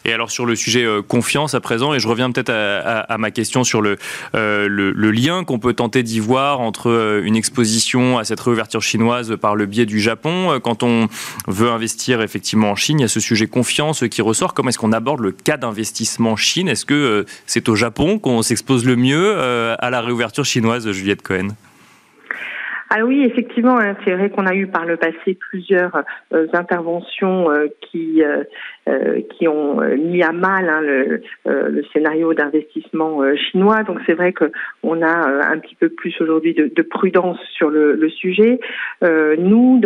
Et 0.06 0.14
alors 0.14 0.30
sur 0.30 0.46
le 0.46 0.56
sujet 0.56 0.86
euh, 0.86 1.02
confiance 1.02 1.56
à 1.56 1.60
présent, 1.60 1.94
et 1.94 2.00
je 2.00 2.08
reviens 2.08 2.32
peut-être 2.32 2.52
à, 2.52 3.18
ma 3.18 3.32
question 3.32 3.64
sur 3.64 3.82
le, 3.82 3.98
euh, 4.36 4.68
le, 4.68 5.12
lien 5.12 5.44
qu'on 5.44 5.58
peut 5.58 5.74
tenter 5.74 6.04
d'y 6.04 6.20
voir 6.20 6.60
entre 6.60 6.92
euh, 6.92 7.24
une 7.24 7.36
exposition 7.36 8.20
à 8.20 8.24
cette 8.24 8.40
réouverture 8.40 8.84
chinoise 8.84 9.36
par 9.36 9.56
le 9.56 9.66
biais 9.66 9.88
du 9.88 10.00
Japon. 10.00 10.60
Quand 10.64 10.84
on 10.84 11.08
veut 11.48 11.70
investir 11.70 12.22
effectivement 12.22 12.70
en 12.70 12.76
Chine, 12.76 13.00
il 13.00 13.02
y 13.02 13.06
a 13.06 13.10
ce 13.10 13.20
sujet 13.20 13.48
confiance 13.48 14.08
qui 14.08 14.22
ressort. 14.22 14.54
Comment 14.54 14.70
est-ce 14.70 14.78
qu'on 14.78 14.92
aborde 14.92 15.22
le 15.22 15.32
cas 15.32 15.58
d'investissement 15.58 16.36
Chine? 16.36 16.68
Est-ce 16.68 16.86
que 16.86 17.26
c'est 17.48 17.68
au 17.68 17.76
Japon 17.76 18.20
qu'on 18.20 18.44
s'expose 18.44 18.86
le 18.86 18.96
mieux 18.96 19.36
à 19.40 19.90
la 19.90 20.02
réouverture 20.02 20.46
chinoise, 20.46 20.92
Juliette 20.92 21.24
Cohen? 21.24 21.48
Ah 22.92 23.04
oui, 23.04 23.24
effectivement, 23.24 23.80
hein, 23.80 23.96
c'est 24.06 24.14
vrai 24.14 24.30
qu'on 24.30 24.46
a 24.46 24.54
eu 24.54 24.68
par 24.68 24.86
le 24.86 24.98
passé 24.98 25.38
plusieurs 25.50 26.04
interventions 26.54 27.48
qui 27.82 28.22
euh, 28.88 29.22
qui 29.32 29.48
ont 29.48 29.82
euh, 29.82 29.98
mis 29.98 30.22
à 30.22 30.32
mal 30.32 30.70
hein, 30.70 30.80
le, 30.80 31.24
euh, 31.48 31.70
le, 31.70 31.84
scénario 31.92 32.36
d'investissement 32.36 33.20
chinois. 33.36 33.82
Donc 33.82 33.98
c'est 34.06 34.14
vrai 34.14 34.32
qu'on 34.32 35.02
a 35.02 35.50
un 35.52 35.58
petit 35.58 35.74
peu 35.74 35.90
plus 35.90 36.14
aujourd'hui 36.22 36.54
de, 36.54 36.68
de, 36.68 36.82
prudence 36.84 37.40
sur 37.58 37.72
le, 37.72 37.96
le 37.96 38.10
sujet. 38.12 38.60
nous, 39.02 39.82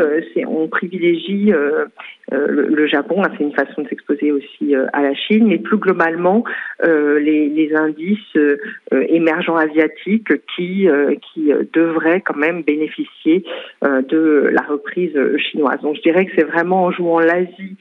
on 0.47 0.67
privilégie 0.67 1.53
le, 2.31 2.67
le, 2.67 2.87
Japon, 2.87 3.23
hein, 3.23 3.29
c'est 3.37 3.43
une 3.45 3.53
façon 3.53 3.83
de 3.83 3.87
s'exposer 3.87 4.33
aussi 4.33 4.75
à 4.91 5.01
la 5.01 5.13
Chine, 5.15 5.47
mais 5.47 5.59
plus 5.59 5.77
globalement 5.77 6.43
les, 6.83 7.47
les, 7.47 7.73
indices 7.75 8.37
émergents 8.91 9.55
asiatiques 9.55 10.33
qui, 10.55 10.87
qui 11.31 11.51
devraient 11.73 12.21
quand 12.21 12.37
même 12.37 12.63
bénéficier 12.63 13.45
de 13.81 14.49
la 14.51 14.61
reprise 14.61 15.17
chinoise. 15.37 15.79
Donc 15.81 15.95
je 15.95 16.01
dirais 16.01 16.25
que 16.25 16.31
c'est 16.35 16.45
vraiment 16.45 16.83
en 16.83 16.91
jouant 16.91 17.19
l'Asie 17.19 17.77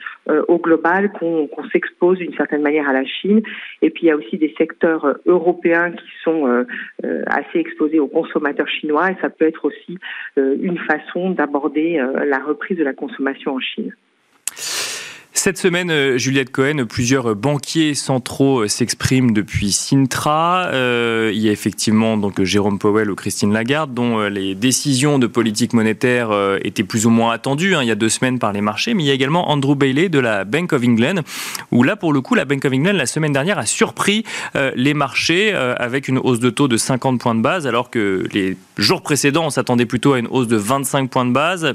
au 0.46 0.58
global 0.58 1.07
qu'on 1.08 1.48
s'expose 1.72 2.18
d'une 2.18 2.34
certaine 2.34 2.62
manière 2.62 2.88
à 2.88 2.92
la 2.92 3.04
Chine. 3.04 3.42
Et 3.82 3.90
puis 3.90 4.04
il 4.04 4.08
y 4.08 4.10
a 4.10 4.16
aussi 4.16 4.38
des 4.38 4.54
secteurs 4.58 5.04
euh, 5.04 5.14
européens 5.26 5.92
qui 5.92 6.10
sont 6.22 6.46
euh, 6.46 6.64
euh, 7.04 7.22
assez 7.26 7.58
exposés 7.58 7.98
aux 7.98 8.08
consommateurs 8.08 8.68
chinois 8.68 9.10
et 9.10 9.16
ça 9.20 9.30
peut 9.30 9.46
être 9.46 9.64
aussi 9.64 9.98
une 10.36 10.78
façon 10.78 11.30
d'aborder 11.30 12.00
la 12.26 12.38
reprise 12.38 12.78
de 12.78 12.84
la 12.84 12.92
consommation 12.92 13.54
en 13.54 13.60
Chine. 13.60 13.92
Cette 15.48 15.56
semaine, 15.56 15.90
euh, 15.90 16.18
Juliette 16.18 16.52
Cohen, 16.52 16.84
plusieurs 16.86 17.34
banquiers 17.34 17.94
centraux 17.94 18.64
euh, 18.64 18.68
s'expriment 18.68 19.32
depuis 19.32 19.72
Sintra. 19.72 20.66
Euh, 20.74 21.30
il 21.32 21.40
y 21.40 21.48
a 21.48 21.52
effectivement 21.52 22.18
donc 22.18 22.42
Jérôme 22.42 22.78
Powell 22.78 23.10
ou 23.10 23.14
Christine 23.14 23.54
Lagarde, 23.54 23.94
dont 23.94 24.28
les 24.28 24.54
décisions 24.54 25.18
de 25.18 25.26
politique 25.26 25.72
monétaire 25.72 26.28
étaient 26.64 26.82
plus 26.82 27.06
ou 27.06 27.10
moins 27.10 27.32
attendues 27.32 27.74
hein, 27.74 27.82
il 27.82 27.88
y 27.88 27.90
a 27.90 27.94
deux 27.94 28.10
semaines 28.10 28.38
par 28.38 28.52
les 28.52 28.60
marchés. 28.60 28.92
Mais 28.92 29.04
il 29.04 29.06
y 29.06 29.10
a 29.10 29.14
également 29.14 29.50
Andrew 29.50 29.74
Bailey 29.74 30.10
de 30.10 30.18
la 30.18 30.44
Bank 30.44 30.74
of 30.74 30.84
England, 30.84 31.22
où 31.70 31.82
là, 31.82 31.96
pour 31.96 32.12
le 32.12 32.20
coup, 32.20 32.34
la 32.34 32.44
Bank 32.44 32.66
of 32.66 32.72
England, 32.74 32.92
la 32.92 33.06
semaine 33.06 33.32
dernière, 33.32 33.58
a 33.58 33.64
surpris 33.64 34.24
les 34.54 34.92
marchés 34.92 35.54
avec 35.54 36.08
une 36.08 36.18
hausse 36.18 36.40
de 36.40 36.50
taux 36.50 36.68
de 36.68 36.76
50 36.76 37.18
points 37.18 37.34
de 37.34 37.40
base, 37.40 37.66
alors 37.66 37.88
que 37.88 38.28
les 38.34 38.58
jours 38.76 39.00
précédents, 39.00 39.46
on 39.46 39.50
s'attendait 39.50 39.86
plutôt 39.86 40.12
à 40.12 40.18
une 40.18 40.26
hausse 40.26 40.48
de 40.48 40.56
25 40.56 41.08
points 41.08 41.24
de 41.24 41.32
base. 41.32 41.74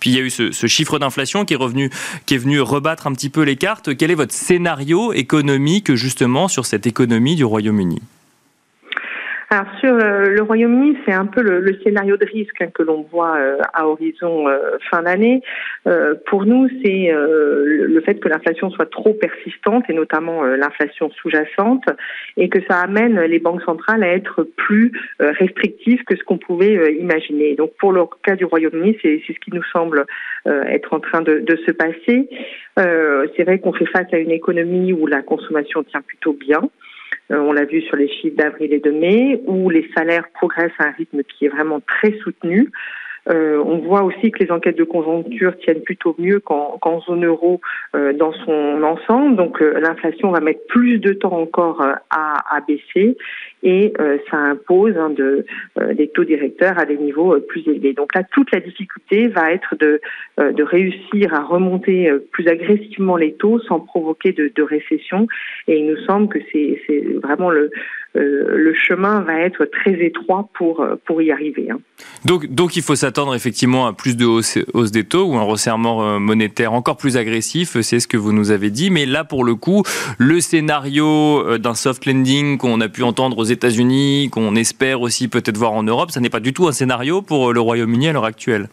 Puis 0.00 0.10
il 0.10 0.16
y 0.16 0.18
a 0.18 0.22
eu 0.22 0.30
ce, 0.30 0.66
chiffre 0.66 0.98
d'inflation 0.98 1.44
qui 1.44 1.54
est 1.54 2.38
venu 2.38 2.60
rebattre 2.60 3.06
un 3.06 3.12
petit 3.12 3.30
peu 3.30 3.42
les 3.42 3.56
cartes. 3.56 3.96
Quel 3.96 4.10
est 4.10 4.14
votre 4.14 4.34
scénario 4.34 5.12
économique 5.12 5.94
justement 5.94 6.48
sur 6.48 6.66
cette 6.66 6.86
économie 6.86 7.36
du 7.36 7.44
Royaume-Uni? 7.44 8.00
Alors 9.50 9.66
sur 9.80 9.94
euh, 9.94 10.26
le 10.26 10.42
Royaume-Uni, 10.42 10.98
c'est 11.06 11.14
un 11.14 11.24
peu 11.24 11.40
le, 11.40 11.80
scénario 11.82 12.18
de 12.18 12.26
risque 12.26 12.60
hein, 12.60 12.68
que 12.74 12.82
l'on 12.82 13.02
voit 13.10 13.36
euh, 13.36 13.56
à 13.72 13.88
horizon 13.88 14.46
euh, 14.46 14.76
fin 14.90 15.02
d'année. 15.02 15.42
pour 16.26 16.44
nous, 16.44 16.68
c'est 16.84 17.10
le 17.10 18.00
fait 18.04 18.16
que 18.16 18.28
l'inflation 18.28 18.70
soit 18.70 18.90
trop 18.90 19.14
persistante 19.14 19.84
et 19.88 19.94
notamment 19.94 20.42
l'inflation 20.44 21.10
sous-jacente 21.10 21.84
et 22.36 22.50
que 22.50 22.58
ça 22.68 22.80
amène 22.80 23.18
les 23.22 23.38
banques 23.38 23.62
centrales 23.62 24.02
à 24.02 24.08
être 24.08 24.42
plus 24.42 24.92
restrictives 25.18 26.04
que 26.04 26.14
ce 26.14 26.22
qu'on 26.24 26.36
pouvait 26.36 26.94
imaginer. 26.94 27.54
Donc 27.54 27.72
pour 27.78 27.92
le 27.92 28.02
cas 28.22 28.36
du 28.36 28.44
Royaume-Uni, 28.44 28.98
c'est 29.00 29.22
ce 29.26 29.32
qui 29.32 29.50
nous 29.52 29.62
semble 29.72 30.04
être 30.46 30.92
en 30.92 31.00
train 31.00 31.22
de, 31.22 31.38
de 31.38 31.56
se 31.66 31.70
passer. 31.70 32.28
c'est 32.76 33.44
vrai 33.44 33.58
qu'on 33.58 33.72
fait 33.72 33.86
face 33.86 34.12
à 34.12 34.18
une 34.18 34.32
économie 34.32 34.92
où 34.92 35.06
la 35.06 35.22
consommation 35.22 35.82
tient 35.84 36.02
plutôt 36.02 36.34
bien. 36.34 36.60
Euh, 37.30 37.38
on 37.38 37.52
l'a 37.52 37.64
vu 37.64 37.82
sur 37.82 37.96
les 37.96 38.08
chiffres 38.08 38.36
d'avril 38.36 38.72
et 38.72 38.80
de 38.80 38.90
mai, 38.90 39.40
où 39.46 39.70
les 39.70 39.88
salaires 39.96 40.28
progressent 40.34 40.72
à 40.78 40.88
un 40.88 40.92
rythme 40.92 41.22
qui 41.22 41.46
est 41.46 41.48
vraiment 41.48 41.80
très 41.80 42.16
soutenu. 42.18 42.70
Euh, 43.28 43.62
on 43.64 43.78
voit 43.78 44.02
aussi 44.02 44.30
que 44.30 44.42
les 44.42 44.50
enquêtes 44.50 44.78
de 44.78 44.84
conjoncture 44.84 45.56
tiennent 45.58 45.82
plutôt 45.82 46.14
mieux 46.18 46.40
qu'en 46.40 47.00
zone 47.06 47.24
euro 47.24 47.60
euh, 47.94 48.12
dans 48.12 48.32
son 48.32 48.82
ensemble. 48.82 49.36
Donc 49.36 49.60
l'inflation 49.60 50.30
va 50.30 50.40
mettre 50.40 50.66
plus 50.68 50.98
de 50.98 51.12
temps 51.12 51.38
encore 51.38 51.82
à, 51.82 52.56
à, 52.56 52.60
baisser 52.60 53.16
et 53.62 53.92
ça 54.30 54.36
impose 54.36 54.96
hein, 54.96 55.10
de, 55.10 55.44
des 55.94 56.08
taux 56.08 56.24
directeurs 56.24 56.78
à 56.78 56.84
des 56.84 56.96
niveaux 56.96 57.38
plus 57.40 57.66
élevés. 57.66 57.92
Donc 57.92 58.14
là, 58.14 58.22
toute 58.22 58.52
la 58.52 58.60
difficulté 58.60 59.28
va 59.28 59.52
être 59.52 59.74
de, 59.76 60.00
de 60.38 60.62
réussir 60.62 61.34
à 61.34 61.42
remonter 61.42 62.10
plus 62.32 62.46
agressivement 62.48 63.16
les 63.16 63.34
taux 63.34 63.58
sans 63.60 63.80
provoquer 63.80 64.32
de, 64.32 64.50
de 64.54 64.62
récession. 64.62 65.26
Et 65.66 65.78
il 65.78 65.86
nous 65.86 65.98
semble 66.04 66.28
que 66.28 66.38
c'est 66.52 66.78
vraiment 67.22 67.50
le, 67.50 67.70
euh, 67.70 67.70
le 68.20 68.74
chemin 68.74 69.20
va 69.20 69.40
être 69.40 69.64
très 69.64 69.92
étroit 70.04 70.48
pour, 70.54 70.80
euh, 70.80 70.96
pour 71.04 71.22
y 71.22 71.30
arriver. 71.30 71.70
Hein. 71.70 71.78
Donc, 72.24 72.46
donc 72.46 72.76
il 72.76 72.82
faut 72.82 72.96
s'attendre 72.96 73.34
effectivement 73.34 73.86
à 73.86 73.92
plus 73.92 74.16
de 74.16 74.24
hausse, 74.24 74.58
hausse, 74.74 74.90
des 74.90 75.04
taux 75.04 75.24
ou 75.24 75.36
un 75.36 75.42
resserrement 75.42 76.02
euh, 76.02 76.18
monétaire 76.18 76.72
encore 76.72 76.96
plus 76.96 77.16
agressif, 77.16 77.80
c'est 77.80 78.00
ce 78.00 78.08
que 78.08 78.16
vous 78.16 78.32
nous 78.32 78.50
avez 78.50 78.70
dit. 78.70 78.90
Mais 78.90 79.06
là, 79.06 79.24
pour 79.24 79.44
le 79.44 79.54
coup, 79.54 79.82
le 80.18 80.40
scénario 80.40 81.58
d'un 81.58 81.74
soft 81.74 82.06
landing 82.06 82.58
qu'on 82.58 82.80
a 82.80 82.88
pu 82.88 83.02
entendre 83.02 83.38
aux 83.38 83.44
États-Unis, 83.44 84.28
qu'on 84.30 84.54
espère 84.56 85.00
aussi 85.00 85.28
peut-être 85.28 85.56
voir 85.56 85.72
en 85.72 85.82
Europe, 85.82 86.10
ça 86.10 86.20
n'est 86.20 86.30
pas 86.30 86.40
du 86.40 86.52
tout 86.52 86.66
un 86.68 86.72
scénario 86.72 87.22
pour 87.22 87.52
le 87.52 87.60
Royaume-Uni 87.60 88.08
à 88.08 88.12
l'heure 88.12 88.24
actuelle. 88.24 88.68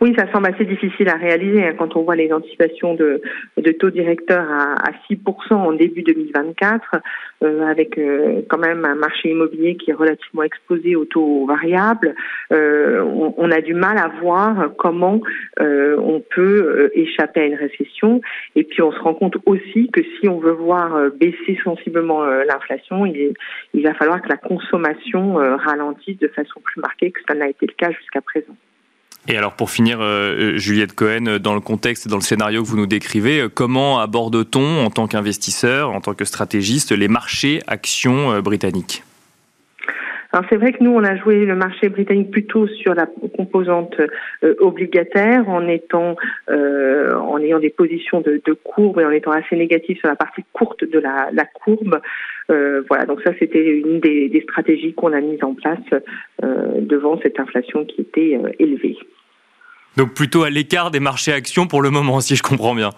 Oui, 0.00 0.14
ça 0.16 0.30
semble 0.30 0.46
assez 0.46 0.64
difficile 0.64 1.08
à 1.08 1.16
réaliser 1.16 1.64
hein, 1.64 1.74
quand 1.76 1.96
on 1.96 2.02
voit 2.02 2.14
les 2.14 2.32
anticipations 2.32 2.94
de, 2.94 3.20
de 3.56 3.72
taux 3.72 3.90
directeurs 3.90 4.48
à, 4.48 4.74
à 4.74 4.92
6% 5.10 5.54
en 5.54 5.72
début 5.72 6.02
2024, 6.02 7.00
euh, 7.42 7.66
avec 7.66 7.98
euh, 7.98 8.42
quand 8.48 8.58
même 8.58 8.84
un 8.84 8.94
marché 8.94 9.30
immobilier 9.30 9.76
qui 9.76 9.90
est 9.90 9.94
relativement 9.94 10.44
exposé 10.44 10.94
aux 10.94 11.04
taux 11.04 11.46
variables. 11.46 12.14
Euh, 12.52 13.02
on, 13.02 13.34
on, 13.36 13.50
a 13.50 13.60
du 13.60 13.74
mal 13.74 13.98
à 13.98 14.06
voir 14.20 14.70
comment 14.76 15.20
euh, 15.58 15.96
on 15.98 16.20
peut 16.20 16.90
échapper 16.94 17.40
à 17.40 17.46
une 17.46 17.56
récession. 17.56 18.20
Et 18.54 18.62
puis 18.62 18.82
on 18.82 18.92
se 18.92 19.00
rend 19.00 19.14
compte 19.14 19.36
aussi 19.46 19.90
que 19.90 20.02
si 20.20 20.28
on 20.28 20.38
veut 20.38 20.52
voir 20.52 21.10
baisser 21.18 21.58
sensiblement 21.64 22.24
l'inflation, 22.24 23.04
il, 23.04 23.34
il 23.74 23.82
va 23.82 23.94
falloir 23.94 24.22
que 24.22 24.28
la 24.28 24.36
consommation 24.36 25.34
ralentisse 25.34 26.18
de 26.18 26.28
façon 26.28 26.60
plus 26.60 26.80
marquée 26.80 27.10
que 27.10 27.20
ça 27.26 27.34
n'a 27.34 27.48
été 27.48 27.66
le 27.66 27.74
cas 27.74 27.90
jusqu'à 27.90 28.20
présent. 28.20 28.54
Et 29.30 29.36
alors 29.36 29.52
pour 29.52 29.68
finir, 29.68 29.98
euh, 30.00 30.56
Juliette 30.56 30.94
Cohen, 30.94 31.26
euh, 31.26 31.38
dans 31.38 31.54
le 31.54 31.60
contexte 31.60 32.06
et 32.06 32.08
dans 32.08 32.16
le 32.16 32.22
scénario 32.22 32.62
que 32.62 32.66
vous 32.66 32.78
nous 32.78 32.86
décrivez, 32.86 33.42
euh, 33.42 33.48
comment 33.54 34.00
aborde-t-on 34.00 34.86
en 34.86 34.88
tant 34.88 35.06
qu'investisseur, 35.06 35.90
en 35.90 36.00
tant 36.00 36.14
que 36.14 36.24
stratégiste, 36.24 36.92
les 36.92 37.08
marchés 37.08 37.60
actions 37.66 38.40
britanniques? 38.40 39.04
Alors 40.32 40.46
c'est 40.48 40.56
vrai 40.56 40.72
que 40.72 40.82
nous 40.82 40.92
on 40.92 41.04
a 41.04 41.16
joué 41.16 41.44
le 41.44 41.56
marché 41.56 41.88
britannique 41.88 42.30
plutôt 42.30 42.66
sur 42.66 42.94
la 42.94 43.06
composante 43.34 43.96
obligataire 44.60 45.48
en 45.48 45.66
étant 45.66 46.16
en 46.50 47.38
ayant 47.38 47.58
des 47.58 47.70
positions 47.70 48.20
de, 48.20 48.40
courbe 48.62 49.00
et 49.00 49.06
en 49.06 49.10
étant 49.10 49.30
assez 49.30 49.56
négatif 49.56 49.98
sur 50.00 50.08
la 50.08 50.16
partie 50.16 50.44
courte 50.52 50.84
de 50.84 50.98
la, 50.98 51.30
la 51.32 51.46
courbe. 51.46 52.02
voilà 52.48 53.06
donc 53.06 53.22
ça 53.22 53.32
c'était 53.38 53.78
une 53.78 54.00
des, 54.00 54.28
des 54.28 54.42
stratégies 54.42 54.92
qu'on 54.92 55.14
a 55.14 55.20
mises 55.22 55.42
en 55.42 55.54
place 55.54 56.02
devant 56.42 57.18
cette 57.22 57.40
inflation 57.40 57.86
qui 57.86 58.02
était 58.02 58.38
élevée. 58.58 58.98
Donc 59.96 60.14
plutôt 60.14 60.44
à 60.44 60.50
l'écart 60.50 60.90
des 60.90 61.00
marchés 61.00 61.32
actions 61.32 61.66
pour 61.66 61.82
le 61.82 61.90
moment, 61.90 62.20
si 62.20 62.36
je 62.36 62.42
comprends 62.42 62.74
bien. 62.74 62.90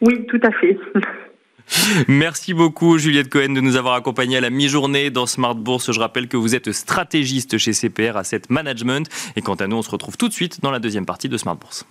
Oui, 0.00 0.26
tout 0.26 0.40
à 0.42 0.50
fait. 0.52 0.78
Merci 2.08 2.52
beaucoup 2.52 2.98
Juliette 2.98 3.30
Cohen 3.30 3.50
de 3.54 3.60
nous 3.60 3.76
avoir 3.76 3.94
accompagnés 3.94 4.36
à 4.36 4.40
la 4.40 4.50
mi-journée 4.50 5.10
dans 5.10 5.26
Smart 5.26 5.54
Bourse. 5.54 5.92
Je 5.92 6.00
rappelle 6.00 6.28
que 6.28 6.36
vous 6.36 6.54
êtes 6.54 6.72
stratégiste 6.72 7.58
chez 7.58 7.72
CPR 7.72 8.16
Asset 8.16 8.42
Management. 8.48 9.08
Et 9.36 9.42
quant 9.42 9.54
à 9.54 9.66
nous, 9.66 9.76
on 9.76 9.82
se 9.82 9.90
retrouve 9.90 10.16
tout 10.16 10.28
de 10.28 10.34
suite 10.34 10.60
dans 10.62 10.70
la 10.70 10.78
deuxième 10.78 11.06
partie 11.06 11.28
de 11.28 11.36
Smart 11.36 11.56
Bourse. 11.56 11.86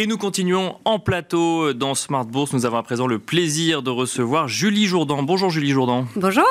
Et 0.00 0.06
nous 0.06 0.16
continuons 0.16 0.76
en 0.86 0.98
plateau 0.98 1.74
dans 1.74 1.94
Smart 1.94 2.24
Bourse. 2.24 2.54
Nous 2.54 2.64
avons 2.64 2.78
à 2.78 2.82
présent 2.82 3.06
le 3.06 3.18
plaisir 3.18 3.82
de 3.82 3.90
recevoir 3.90 4.48
Julie 4.48 4.86
Jourdan. 4.86 5.22
Bonjour 5.22 5.50
Julie 5.50 5.72
Jourdan. 5.72 6.06
Bonjour. 6.16 6.42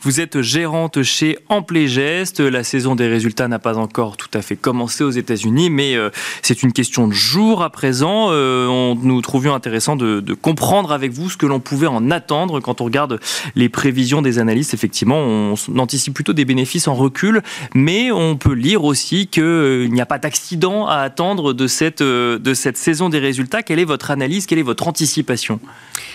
Vous 0.00 0.20
êtes 0.20 0.40
gérante 0.40 1.02
chez 1.02 1.38
Amplé 1.50 1.86
Geste. 1.86 2.40
La 2.40 2.64
saison 2.64 2.94
des 2.94 3.06
résultats 3.06 3.46
n'a 3.46 3.58
pas 3.58 3.76
encore 3.76 4.16
tout 4.16 4.30
à 4.32 4.40
fait 4.40 4.56
commencé 4.56 5.04
aux 5.04 5.10
États-Unis, 5.10 5.68
mais 5.68 5.96
euh, 5.96 6.08
c'est 6.40 6.62
une 6.62 6.72
question 6.72 7.06
de 7.06 7.12
jour 7.12 7.62
à 7.62 7.68
présent. 7.68 8.28
Euh, 8.30 8.94
nous 8.94 9.20
trouvions 9.20 9.54
intéressant 9.54 9.96
de, 9.96 10.20
de, 10.20 10.32
comprendre 10.32 10.90
avec 10.90 11.12
vous 11.12 11.28
ce 11.28 11.36
que 11.36 11.44
l'on 11.44 11.60
pouvait 11.60 11.86
en 11.86 12.10
attendre 12.10 12.60
quand 12.60 12.80
on 12.80 12.84
regarde 12.86 13.20
les 13.54 13.68
prévisions 13.68 14.22
des 14.22 14.38
analystes. 14.38 14.72
Effectivement, 14.72 15.18
on 15.18 15.56
anticipe 15.76 16.14
plutôt 16.14 16.32
des 16.32 16.46
bénéfices 16.46 16.88
en 16.88 16.94
recul, 16.94 17.42
mais 17.74 18.10
on 18.12 18.36
peut 18.36 18.54
lire 18.54 18.82
aussi 18.82 19.26
qu'il 19.26 19.42
euh, 19.42 19.88
n'y 19.88 20.00
a 20.00 20.06
pas 20.06 20.18
d'accident 20.18 20.86
à 20.86 21.00
attendre 21.00 21.52
de 21.52 21.66
cette, 21.66 22.02
de 22.02 22.54
cette 22.54 22.78
saison 22.78 22.93
des 23.08 23.18
résultats. 23.18 23.62
Quelle 23.62 23.78
est 23.78 23.84
votre 23.84 24.10
analyse 24.10 24.46
Quelle 24.46 24.58
est 24.58 24.62
votre 24.62 24.88
anticipation? 24.88 25.60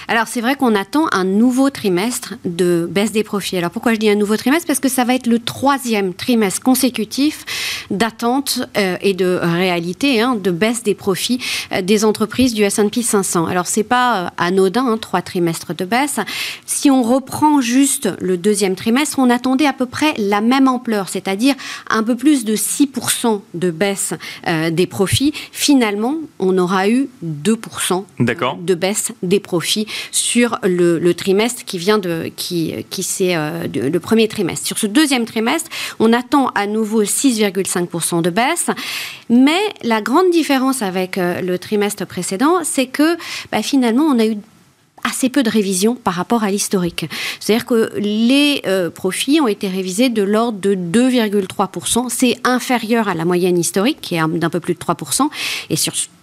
Alors 0.07 0.27
c'est 0.27 0.41
vrai 0.41 0.55
qu'on 0.55 0.73
attend 0.75 1.05
un 1.11 1.23
nouveau 1.23 1.69
trimestre 1.69 2.33
de 2.43 2.87
baisse 2.89 3.11
des 3.11 3.23
profits. 3.23 3.57
Alors 3.57 3.69
pourquoi 3.69 3.93
je 3.93 3.99
dis 3.99 4.09
un 4.09 4.15
nouveau 4.15 4.37
trimestre? 4.37 4.65
Parce 4.65 4.79
que 4.79 4.89
ça 4.89 5.03
va 5.03 5.13
être 5.13 5.27
le 5.27 5.39
troisième 5.39 6.13
trimestre 6.13 6.61
consécutif 6.61 7.45
d'attente 7.91 8.61
euh, 8.77 8.97
et 9.01 9.13
de 9.13 9.39
réalité 9.41 10.21
hein, 10.21 10.35
de 10.35 10.51
baisse 10.51 10.83
des 10.83 10.95
profits 10.95 11.39
euh, 11.71 11.81
des 11.81 12.05
entreprises 12.05 12.53
du 12.53 12.63
S&P 12.63 13.01
500. 13.01 13.45
Alors 13.45 13.67
c'est 13.67 13.83
pas 13.83 14.25
euh, 14.25 14.29
anodin, 14.37 14.85
hein, 14.85 14.97
trois 14.97 15.21
trimestres 15.21 15.75
de 15.75 15.85
baisse. 15.85 16.19
Si 16.65 16.89
on 16.89 17.03
reprend 17.03 17.61
juste 17.61 18.09
le 18.19 18.37
deuxième 18.37 18.75
trimestre, 18.75 19.19
on 19.19 19.29
attendait 19.29 19.65
à 19.65 19.73
peu 19.73 19.85
près 19.85 20.13
la 20.17 20.41
même 20.41 20.67
ampleur, 20.67 21.09
c'est-à-dire 21.09 21.55
un 21.89 22.03
peu 22.03 22.15
plus 22.15 22.45
de 22.45 22.55
6% 22.55 23.41
de 23.53 23.71
baisse 23.71 24.13
des 24.71 24.87
profits. 24.87 25.33
Finalement, 25.51 26.15
on 26.39 26.57
aura 26.59 26.89
eu 26.89 27.09
2% 27.25 28.03
de 28.59 28.75
baisse 28.75 29.11
des 29.23 29.39
profits 29.39 29.87
sur 30.11 30.59
le, 30.63 31.11
trimestre 31.13 31.65
qui 31.65 31.77
vient 31.77 31.97
de 31.97 32.31
qui, 32.35 32.85
qui 32.89 33.03
c'est 33.03 33.35
euh, 33.35 33.67
le 33.67 33.99
premier 33.99 34.27
trimestre. 34.27 34.67
Sur 34.67 34.77
ce 34.77 34.85
deuxième 34.85 35.25
trimestre, 35.25 35.69
on 35.99 36.13
attend 36.13 36.49
à 36.49 36.67
nouveau 36.67 37.03
6,5% 37.03 38.21
de 38.21 38.29
baisse, 38.29 38.67
mais 39.29 39.59
la 39.83 40.01
grande 40.01 40.29
différence 40.31 40.81
avec 40.81 41.17
euh, 41.17 41.41
le 41.41 41.57
trimestre 41.57 42.05
précédent, 42.05 42.59
c'est 42.63 42.87
que 42.87 43.17
bah, 43.51 43.61
finalement 43.61 44.03
on 44.03 44.19
a 44.19 44.25
eu 44.25 44.37
assez 45.03 45.29
peu 45.29 45.43
de 45.43 45.49
révisions 45.49 45.95
par 45.95 46.13
rapport 46.13 46.43
à 46.43 46.51
l'historique. 46.51 47.05
C'est-à-dire 47.39 47.65
que 47.65 47.91
les 47.97 48.61
euh, 48.67 48.89
profits 48.89 49.39
ont 49.41 49.47
été 49.47 49.67
révisés 49.67 50.09
de 50.09 50.23
l'ordre 50.23 50.59
de 50.59 50.75
2,3%. 50.75 52.07
C'est 52.09 52.35
inférieur 52.43 53.07
à 53.07 53.13
la 53.13 53.25
moyenne 53.25 53.57
historique, 53.57 53.99
qui 54.01 54.15
est 54.15 54.21
d'un 54.27 54.49
peu 54.49 54.59
plus 54.59 54.73
de 54.73 54.79
3%, 54.79 55.29
et 55.69 55.75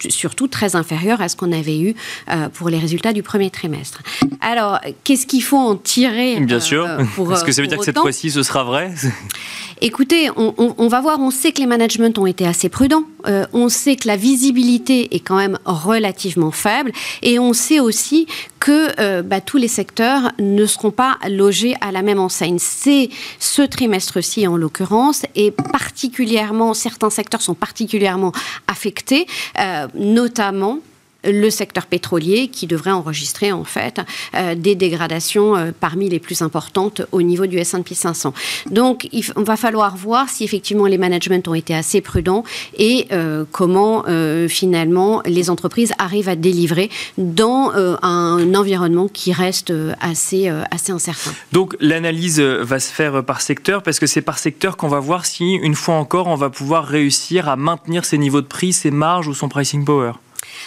surtout 0.08 0.48
très 0.48 0.76
inférieur 0.76 1.20
à 1.20 1.28
ce 1.28 1.36
qu'on 1.36 1.52
avait 1.52 1.78
eu 1.78 1.94
euh, 2.30 2.48
pour 2.48 2.68
les 2.68 2.78
résultats 2.78 3.12
du 3.12 3.22
premier 3.22 3.50
trimestre. 3.50 4.02
Alors, 4.40 4.80
qu'est-ce 5.04 5.26
qu'il 5.26 5.42
faut 5.42 5.58
en 5.58 5.76
tirer 5.76 6.40
Bien 6.40 6.60
sûr. 6.60 6.86
Est-ce 7.32 7.44
que 7.44 7.52
ça 7.52 7.62
veut 7.62 7.68
dire 7.68 7.78
que 7.78 7.84
cette 7.84 7.98
fois-ci, 7.98 8.30
ce 8.30 8.42
sera 8.42 8.64
vrai? 8.64 8.92
Écoutez, 9.82 10.30
on, 10.36 10.88
va 10.88 11.00
voir, 11.02 11.20
on 11.20 11.30
sait 11.30 11.52
que 11.52 11.60
les 11.60 11.66
managements 11.66 12.08
ont 12.16 12.26
été 12.26 12.46
assez 12.46 12.70
prudents, 12.70 13.04
euh, 13.26 13.44
on 13.52 13.68
sait 13.68 13.96
que 13.96 14.08
la 14.08 14.16
visibilité 14.16 15.14
est 15.14 15.20
quand 15.20 15.36
même 15.36 15.58
relativement 15.66 16.50
faible, 16.50 16.92
et 17.22 17.38
on 17.38 17.52
sait 17.52 17.78
aussi 17.78 18.26
que 18.66 19.00
euh, 19.00 19.22
bah, 19.22 19.40
tous 19.40 19.58
les 19.58 19.68
secteurs 19.68 20.32
ne 20.40 20.66
seront 20.66 20.90
pas 20.90 21.18
logés 21.28 21.76
à 21.80 21.92
la 21.92 22.02
même 22.02 22.18
enseigne. 22.18 22.58
C'est 22.58 23.10
ce 23.38 23.62
trimestre-ci 23.62 24.44
en 24.48 24.56
l'occurrence, 24.56 25.24
et 25.36 25.52
particulièrement, 25.52 26.74
certains 26.74 27.10
secteurs 27.10 27.42
sont 27.42 27.54
particulièrement 27.54 28.32
affectés, 28.66 29.28
euh, 29.60 29.86
notamment 29.94 30.80
le 31.26 31.50
secteur 31.50 31.86
pétrolier 31.86 32.48
qui 32.48 32.66
devrait 32.66 32.90
enregistrer 32.90 33.52
en 33.52 33.64
fait 33.64 34.00
euh, 34.34 34.54
des 34.54 34.74
dégradations 34.74 35.56
euh, 35.56 35.70
parmi 35.78 36.08
les 36.08 36.18
plus 36.18 36.42
importantes 36.42 37.02
au 37.12 37.22
niveau 37.22 37.46
du 37.46 37.58
S&P 37.58 37.94
500. 37.94 38.32
Donc 38.70 39.08
il 39.12 39.24
va 39.36 39.56
falloir 39.56 39.96
voir 39.96 40.28
si 40.28 40.44
effectivement 40.44 40.86
les 40.86 40.98
managements 40.98 41.40
ont 41.46 41.54
été 41.54 41.74
assez 41.74 42.00
prudents 42.00 42.44
et 42.78 43.06
euh, 43.12 43.44
comment 43.50 44.04
finalement 44.48 45.22
les 45.24 45.50
entreprises 45.50 45.92
arrivent 45.98 46.28
à 46.28 46.36
délivrer 46.36 46.90
dans 47.18 47.72
un 48.02 48.54
environnement 48.54 49.08
qui 49.08 49.32
reste 49.32 49.72
assez, 50.00 50.48
assez 50.70 50.92
incertain. 50.92 51.32
Donc 51.52 51.76
l'analyse 51.80 52.40
va 52.40 52.78
se 52.78 52.92
faire 52.92 53.24
par 53.24 53.40
secteur 53.40 53.82
parce 53.82 53.98
que 53.98 54.06
c'est 54.06 54.22
par 54.22 54.38
secteur 54.38 54.76
qu'on 54.76 54.88
va 54.88 55.00
voir 55.00 55.26
si 55.26 55.54
une 55.54 55.74
fois 55.74 55.96
encore 55.96 56.28
on 56.28 56.36
va 56.36 56.50
pouvoir 56.50 56.84
réussir 56.86 57.48
à 57.48 57.56
maintenir 57.56 58.04
ses 58.04 58.18
niveaux 58.18 58.42
de 58.42 58.46
prix, 58.46 58.72
ses 58.72 58.90
marges 58.90 59.28
ou 59.28 59.34
son 59.34 59.48
pricing 59.48 59.84
power. 59.84 60.12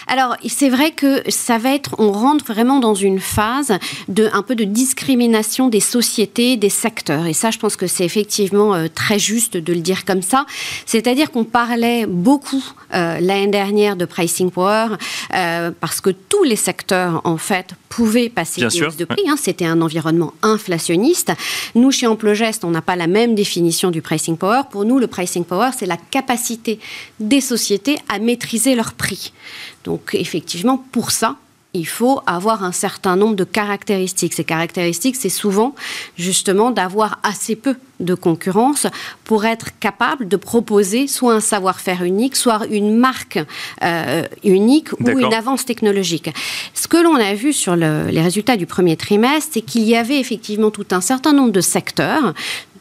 Alors, 0.08 0.36
c'est 0.48 0.70
vrai 0.70 0.92
que 0.92 1.22
ça 1.30 1.58
va 1.58 1.74
être, 1.74 1.96
on 2.00 2.12
rentre 2.12 2.46
vraiment 2.46 2.80
dans 2.80 2.96
une 2.96 3.20
phase 3.20 3.78
de 4.08 4.30
un 4.34 4.42
peu 4.42 4.56
de 4.56 4.64
discrimination 4.64 5.68
des 5.68 5.80
sociétés, 5.80 6.58
des 6.58 6.70
secteurs. 6.70 7.26
Et 7.26 7.34
ça, 7.34 7.52
je 7.52 7.60
pense 7.60 7.76
que 7.76 7.88
c'est 7.88 8.06
effectivement 8.06 8.74
euh, 8.74 8.88
très 8.94 9.20
juste 9.20 9.58
de 9.58 9.74
le 9.74 9.82
dire 9.82 10.06
comme 10.06 10.22
ça. 10.22 10.46
C'est-à-dire 10.86 11.32
qu'on 11.32 11.44
parlait 11.44 12.06
beaucoup 12.06 12.64
euh, 12.94 13.20
l'année 13.20 13.48
dernière 13.48 13.96
de 13.96 14.06
pricing 14.06 14.52
power 14.52 14.96
euh, 15.36 15.72
parce 15.80 16.02
que 16.02 16.10
tous 16.10 16.44
les 16.44 16.56
secteurs, 16.56 17.22
en 17.24 17.38
fait, 17.38 17.76
pouvaient 17.90 18.30
passer 18.30 18.62
des 18.62 18.84
hausses 18.84 18.98
de 18.98 19.06
prix. 19.06 19.24
Hein. 19.28 19.36
C'était 19.38 19.66
un 19.66 19.82
environnement 19.82 20.34
inflationniste. 20.42 21.32
Nous, 21.76 21.92
chez 21.92 22.08
Amplogest, 22.08 22.64
on 22.64 22.70
n'a 22.70 22.82
pas 22.82 22.96
la 22.96 23.08
même 23.08 23.36
définition 23.36 23.92
du 23.92 24.02
pricing 24.02 24.38
power. 24.38 24.62
Pour 24.72 24.86
nous, 24.86 25.00
le 25.00 25.08
pricing 25.08 25.44
power, 25.44 25.72
c'est 25.78 25.86
la 25.86 25.98
capacité 25.98 26.80
des 27.20 27.42
sociétés 27.42 27.98
à 28.08 28.20
maîtriser 28.20 28.76
leurs 28.76 28.94
prix. 28.94 29.34
Donc 29.84 30.12
effectivement, 30.14 30.78
pour 30.92 31.12
ça, 31.12 31.38
il 31.74 31.88
faut 31.88 32.22
avoir 32.26 32.64
un 32.64 32.72
certain 32.72 33.16
nombre 33.16 33.36
de 33.36 33.44
caractéristiques. 33.44 34.34
Ces 34.34 34.44
caractéristiques, 34.44 35.16
c'est 35.16 35.30
souvent 35.30 35.76
justement 36.18 36.72
d'avoir 36.72 37.20
assez 37.24 37.56
peu 37.56 37.76
de 38.00 38.14
concurrence 38.14 38.88
pour 39.24 39.46
être 39.46 39.78
capable 39.80 40.28
de 40.28 40.38
proposer 40.38 41.08
soit 41.08 41.34
un 41.34 41.40
savoir-faire 41.40 42.04
unique, 42.04 42.36
soit 42.36 42.66
une 42.72 42.96
marque 42.96 43.40
euh, 43.84 44.24
unique 44.44 44.94
ou 44.94 45.10
une 45.10 45.34
avance 45.34 45.66
technologique. 45.66 46.32
Ce 46.74 46.88
que 46.88 46.98
l'on 46.98 47.16
a 47.16 47.34
vu 47.34 47.54
sur 47.54 47.76
les 47.76 48.22
résultats 48.22 48.58
du 48.58 48.66
premier 48.66 48.96
trimestre, 48.96 49.52
c'est 49.54 49.62
qu'il 49.62 49.84
y 49.84 49.96
avait 49.96 50.20
effectivement 50.20 50.72
tout 50.72 50.88
un 50.92 51.02
certain 51.02 51.34
nombre 51.34 51.52
de 51.52 51.62
secteurs 51.62 52.34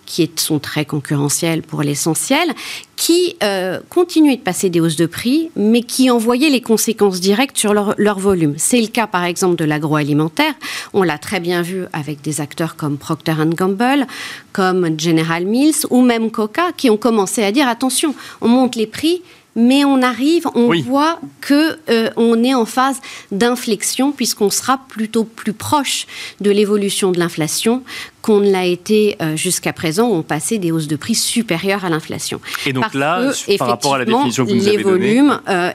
qui 0.09 0.31
sont 0.37 0.59
très 0.59 0.87
concurrentiels 0.87 1.61
pour 1.61 1.83
l'essentiel, 1.83 2.55
qui 2.97 3.37
euh, 3.43 3.79
continuaient 3.91 4.39
de 4.39 4.43
passer 4.43 4.71
des 4.71 4.81
hausses 4.81 4.97
de 4.97 5.05
prix, 5.05 5.51
mais 5.55 5.83
qui 5.83 6.11
envoyaient 6.11 6.49
les 6.49 6.63
conséquences 6.63 7.21
directes 7.21 7.59
sur 7.59 7.75
leur, 7.75 7.95
leur 7.99 8.19
volume. 8.19 8.55
C'est 8.57 8.81
le 8.81 8.87
cas, 8.87 9.07
par 9.07 9.25
exemple, 9.25 9.57
de 9.57 9.67
l'agroalimentaire. 9.67 10.55
On 10.95 11.03
l'a 11.03 11.19
très 11.19 11.41
bien 11.41 11.61
vu 11.61 11.85
avec 11.93 12.23
des 12.23 12.41
acteurs 12.41 12.75
comme 12.75 12.97
Procter 12.97 13.35
Gamble, 13.55 14.07
comme 14.55 14.99
General 14.99 15.45
Mills 15.45 15.87
ou 15.91 16.01
même 16.01 16.31
Coca, 16.31 16.73
qui 16.75 16.89
ont 16.89 16.97
commencé 16.97 17.45
à 17.45 17.53
dire 17.53 17.69
attention, 17.69 18.15
on 18.41 18.49
monte 18.49 18.77
les 18.77 18.87
prix, 18.87 19.23
mais 19.59 19.85
on 19.85 20.03
arrive, 20.03 20.47
on 20.55 20.73
voit 20.83 21.19
que 21.41 21.77
euh, 21.91 22.11
on 22.17 22.45
est 22.45 22.55
en 22.55 22.65
phase 22.65 23.01
d'inflexion 23.33 24.13
puisqu'on 24.13 24.51
sera 24.51 24.81
plutôt 24.89 25.25
plus 25.25 25.53
proche 25.53 26.07
de 26.41 26.51
l'évolution 26.51 27.11
de 27.11 27.19
l'inflation 27.19 27.83
qu'on 28.23 28.39
ne 28.39 28.51
l'a 28.51 28.67
été 28.67 29.17
euh, 29.21 29.37
jusqu'à 29.37 29.73
présent, 29.73 30.09
où 30.09 30.15
on 30.15 30.23
passait 30.23 30.59
des 30.59 30.71
hausses 30.71 30.87
de 30.87 30.95
prix 30.95 31.17
supérieures 31.17 31.85
à 31.85 31.89
l'inflation. 31.89 32.41
Et 32.67 32.73
donc 32.73 32.95
là, 32.95 33.33
par 33.59 33.69
rapport 33.69 33.95
à 33.97 33.99
la 33.99 34.05
définition 34.05 34.45
que 34.45 34.51
vous 34.51 34.57
nous 34.57 34.69
avez 34.69 34.83
donnée, 34.83 35.15
les 35.15 35.17
volumes 35.17 35.41
euh, 35.49 35.73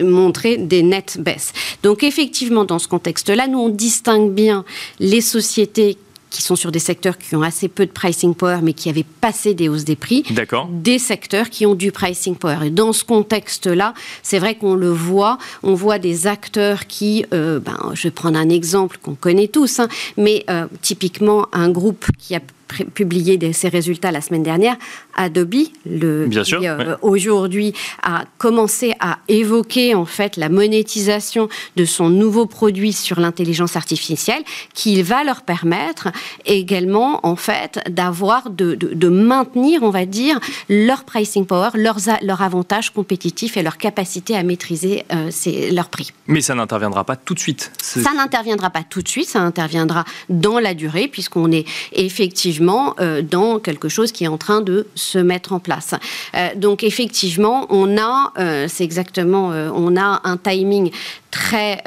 montraient 0.00 0.56
des 0.56 0.82
nettes 0.82 1.18
baisses. 1.20 1.52
Donc 1.82 2.04
effectivement, 2.04 2.64
dans 2.64 2.78
ce 2.78 2.88
contexte-là, 2.88 3.48
nous 3.48 3.58
on 3.58 3.68
distingue 3.68 4.32
bien 4.32 4.64
les 4.98 5.20
sociétés 5.20 5.98
qui 6.36 6.42
sont 6.42 6.56
sur 6.56 6.70
des 6.70 6.78
secteurs 6.78 7.16
qui 7.16 7.34
ont 7.34 7.42
assez 7.42 7.68
peu 7.68 7.86
de 7.86 7.90
pricing 7.90 8.34
power, 8.34 8.58
mais 8.62 8.74
qui 8.74 8.90
avaient 8.90 9.06
passé 9.20 9.54
des 9.54 9.68
hausses 9.68 9.84
des 9.84 9.96
prix, 9.96 10.22
des 10.70 10.98
secteurs 10.98 11.48
qui 11.48 11.64
ont 11.64 11.74
du 11.74 11.92
pricing 11.92 12.36
power. 12.36 12.66
Et 12.66 12.70
dans 12.70 12.92
ce 12.92 13.04
contexte-là, 13.04 13.94
c'est 14.22 14.38
vrai 14.38 14.56
qu'on 14.56 14.74
le 14.74 14.90
voit, 14.90 15.38
on 15.62 15.74
voit 15.74 15.98
des 15.98 16.26
acteurs 16.26 16.86
qui, 16.86 17.24
euh, 17.32 17.58
ben, 17.58 17.92
je 17.94 18.04
vais 18.04 18.10
prendre 18.10 18.38
un 18.38 18.50
exemple 18.50 18.98
qu'on 19.02 19.14
connaît 19.14 19.48
tous, 19.48 19.80
hein, 19.80 19.88
mais 20.16 20.44
euh, 20.50 20.66
typiquement 20.82 21.46
un 21.52 21.70
groupe 21.70 22.06
qui 22.18 22.34
a 22.34 22.40
publié 22.94 23.38
ses 23.52 23.68
résultats 23.68 24.10
la 24.10 24.20
semaine 24.20 24.42
dernière, 24.42 24.76
Adobe, 25.14 25.54
le 25.86 26.26
Bien 26.26 26.42
qui 26.42 26.66
euh, 26.66 26.96
aujourd'hui 27.02 27.72
a 28.02 28.24
commencé 28.38 28.94
à 29.00 29.18
évoquer 29.28 29.94
en 29.94 30.04
fait 30.04 30.36
la 30.36 30.48
monétisation 30.48 31.48
de 31.76 31.84
son 31.84 32.10
nouveau 32.10 32.46
produit 32.46 32.92
sur 32.92 33.20
l'intelligence 33.20 33.76
artificielle, 33.76 34.42
qui 34.74 35.02
va 35.02 35.24
leur 35.24 35.42
permettre 35.42 36.08
également 36.44 37.24
en 37.26 37.36
fait 37.36 37.80
d'avoir 37.88 38.50
de, 38.50 38.74
de, 38.74 39.08
maintenir, 39.08 39.82
on 39.82 39.90
va 39.90 40.06
dire, 40.06 40.38
leur 40.68 41.04
pricing 41.04 41.46
power, 41.46 41.70
leurs 41.74 41.96
leur 42.22 42.42
avantage 42.42 42.90
compétitif 42.90 43.56
et 43.56 43.62
leur 43.62 43.78
capacité 43.78 44.36
à 44.36 44.42
maîtriser 44.42 45.04
euh, 45.12 45.30
leurs 45.72 45.88
prix. 45.88 46.12
Mais 46.26 46.40
ça 46.40 46.54
n'interviendra 46.54 47.04
pas 47.04 47.16
tout 47.16 47.34
de 47.34 47.38
suite. 47.38 47.72
Ça 47.80 48.12
n'interviendra 48.14 48.70
pas 48.70 48.82
tout 48.82 49.02
de 49.02 49.08
suite, 49.08 49.28
ça 49.28 49.40
interviendra 49.40 50.04
dans 50.28 50.58
la 50.58 50.74
durée, 50.74 51.08
puisqu'on 51.08 51.50
est 51.52 51.66
effectivement 51.92 52.55
euh, 52.60 53.22
dans 53.22 53.58
quelque 53.58 53.88
chose 53.88 54.12
qui 54.12 54.24
est 54.24 54.28
en 54.28 54.38
train 54.38 54.60
de 54.60 54.86
se 54.94 55.18
mettre 55.18 55.52
en 55.52 55.60
place. 55.60 55.94
Euh, 56.34 56.48
donc 56.56 56.82
effectivement, 56.84 57.66
on 57.70 57.98
a, 57.98 58.32
euh, 58.38 58.66
c'est 58.68 58.84
exactement, 58.84 59.48
on 59.48 59.96
a 59.96 60.20
un 60.24 60.36
timing 60.36 60.90
très, 61.30 61.82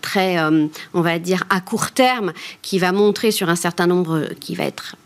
très, 0.00 0.38
on 0.94 1.00
va 1.00 1.18
dire 1.18 1.44
à 1.50 1.60
court 1.60 1.90
terme, 1.90 2.32
qui 2.62 2.78
va 2.78 2.92
montrer 2.92 3.30
sur 3.30 3.48
un 3.48 3.56
certain 3.56 3.86
nombre, 3.86 4.28
qui 4.40 4.54
va 4.54 4.64
être 4.64 4.96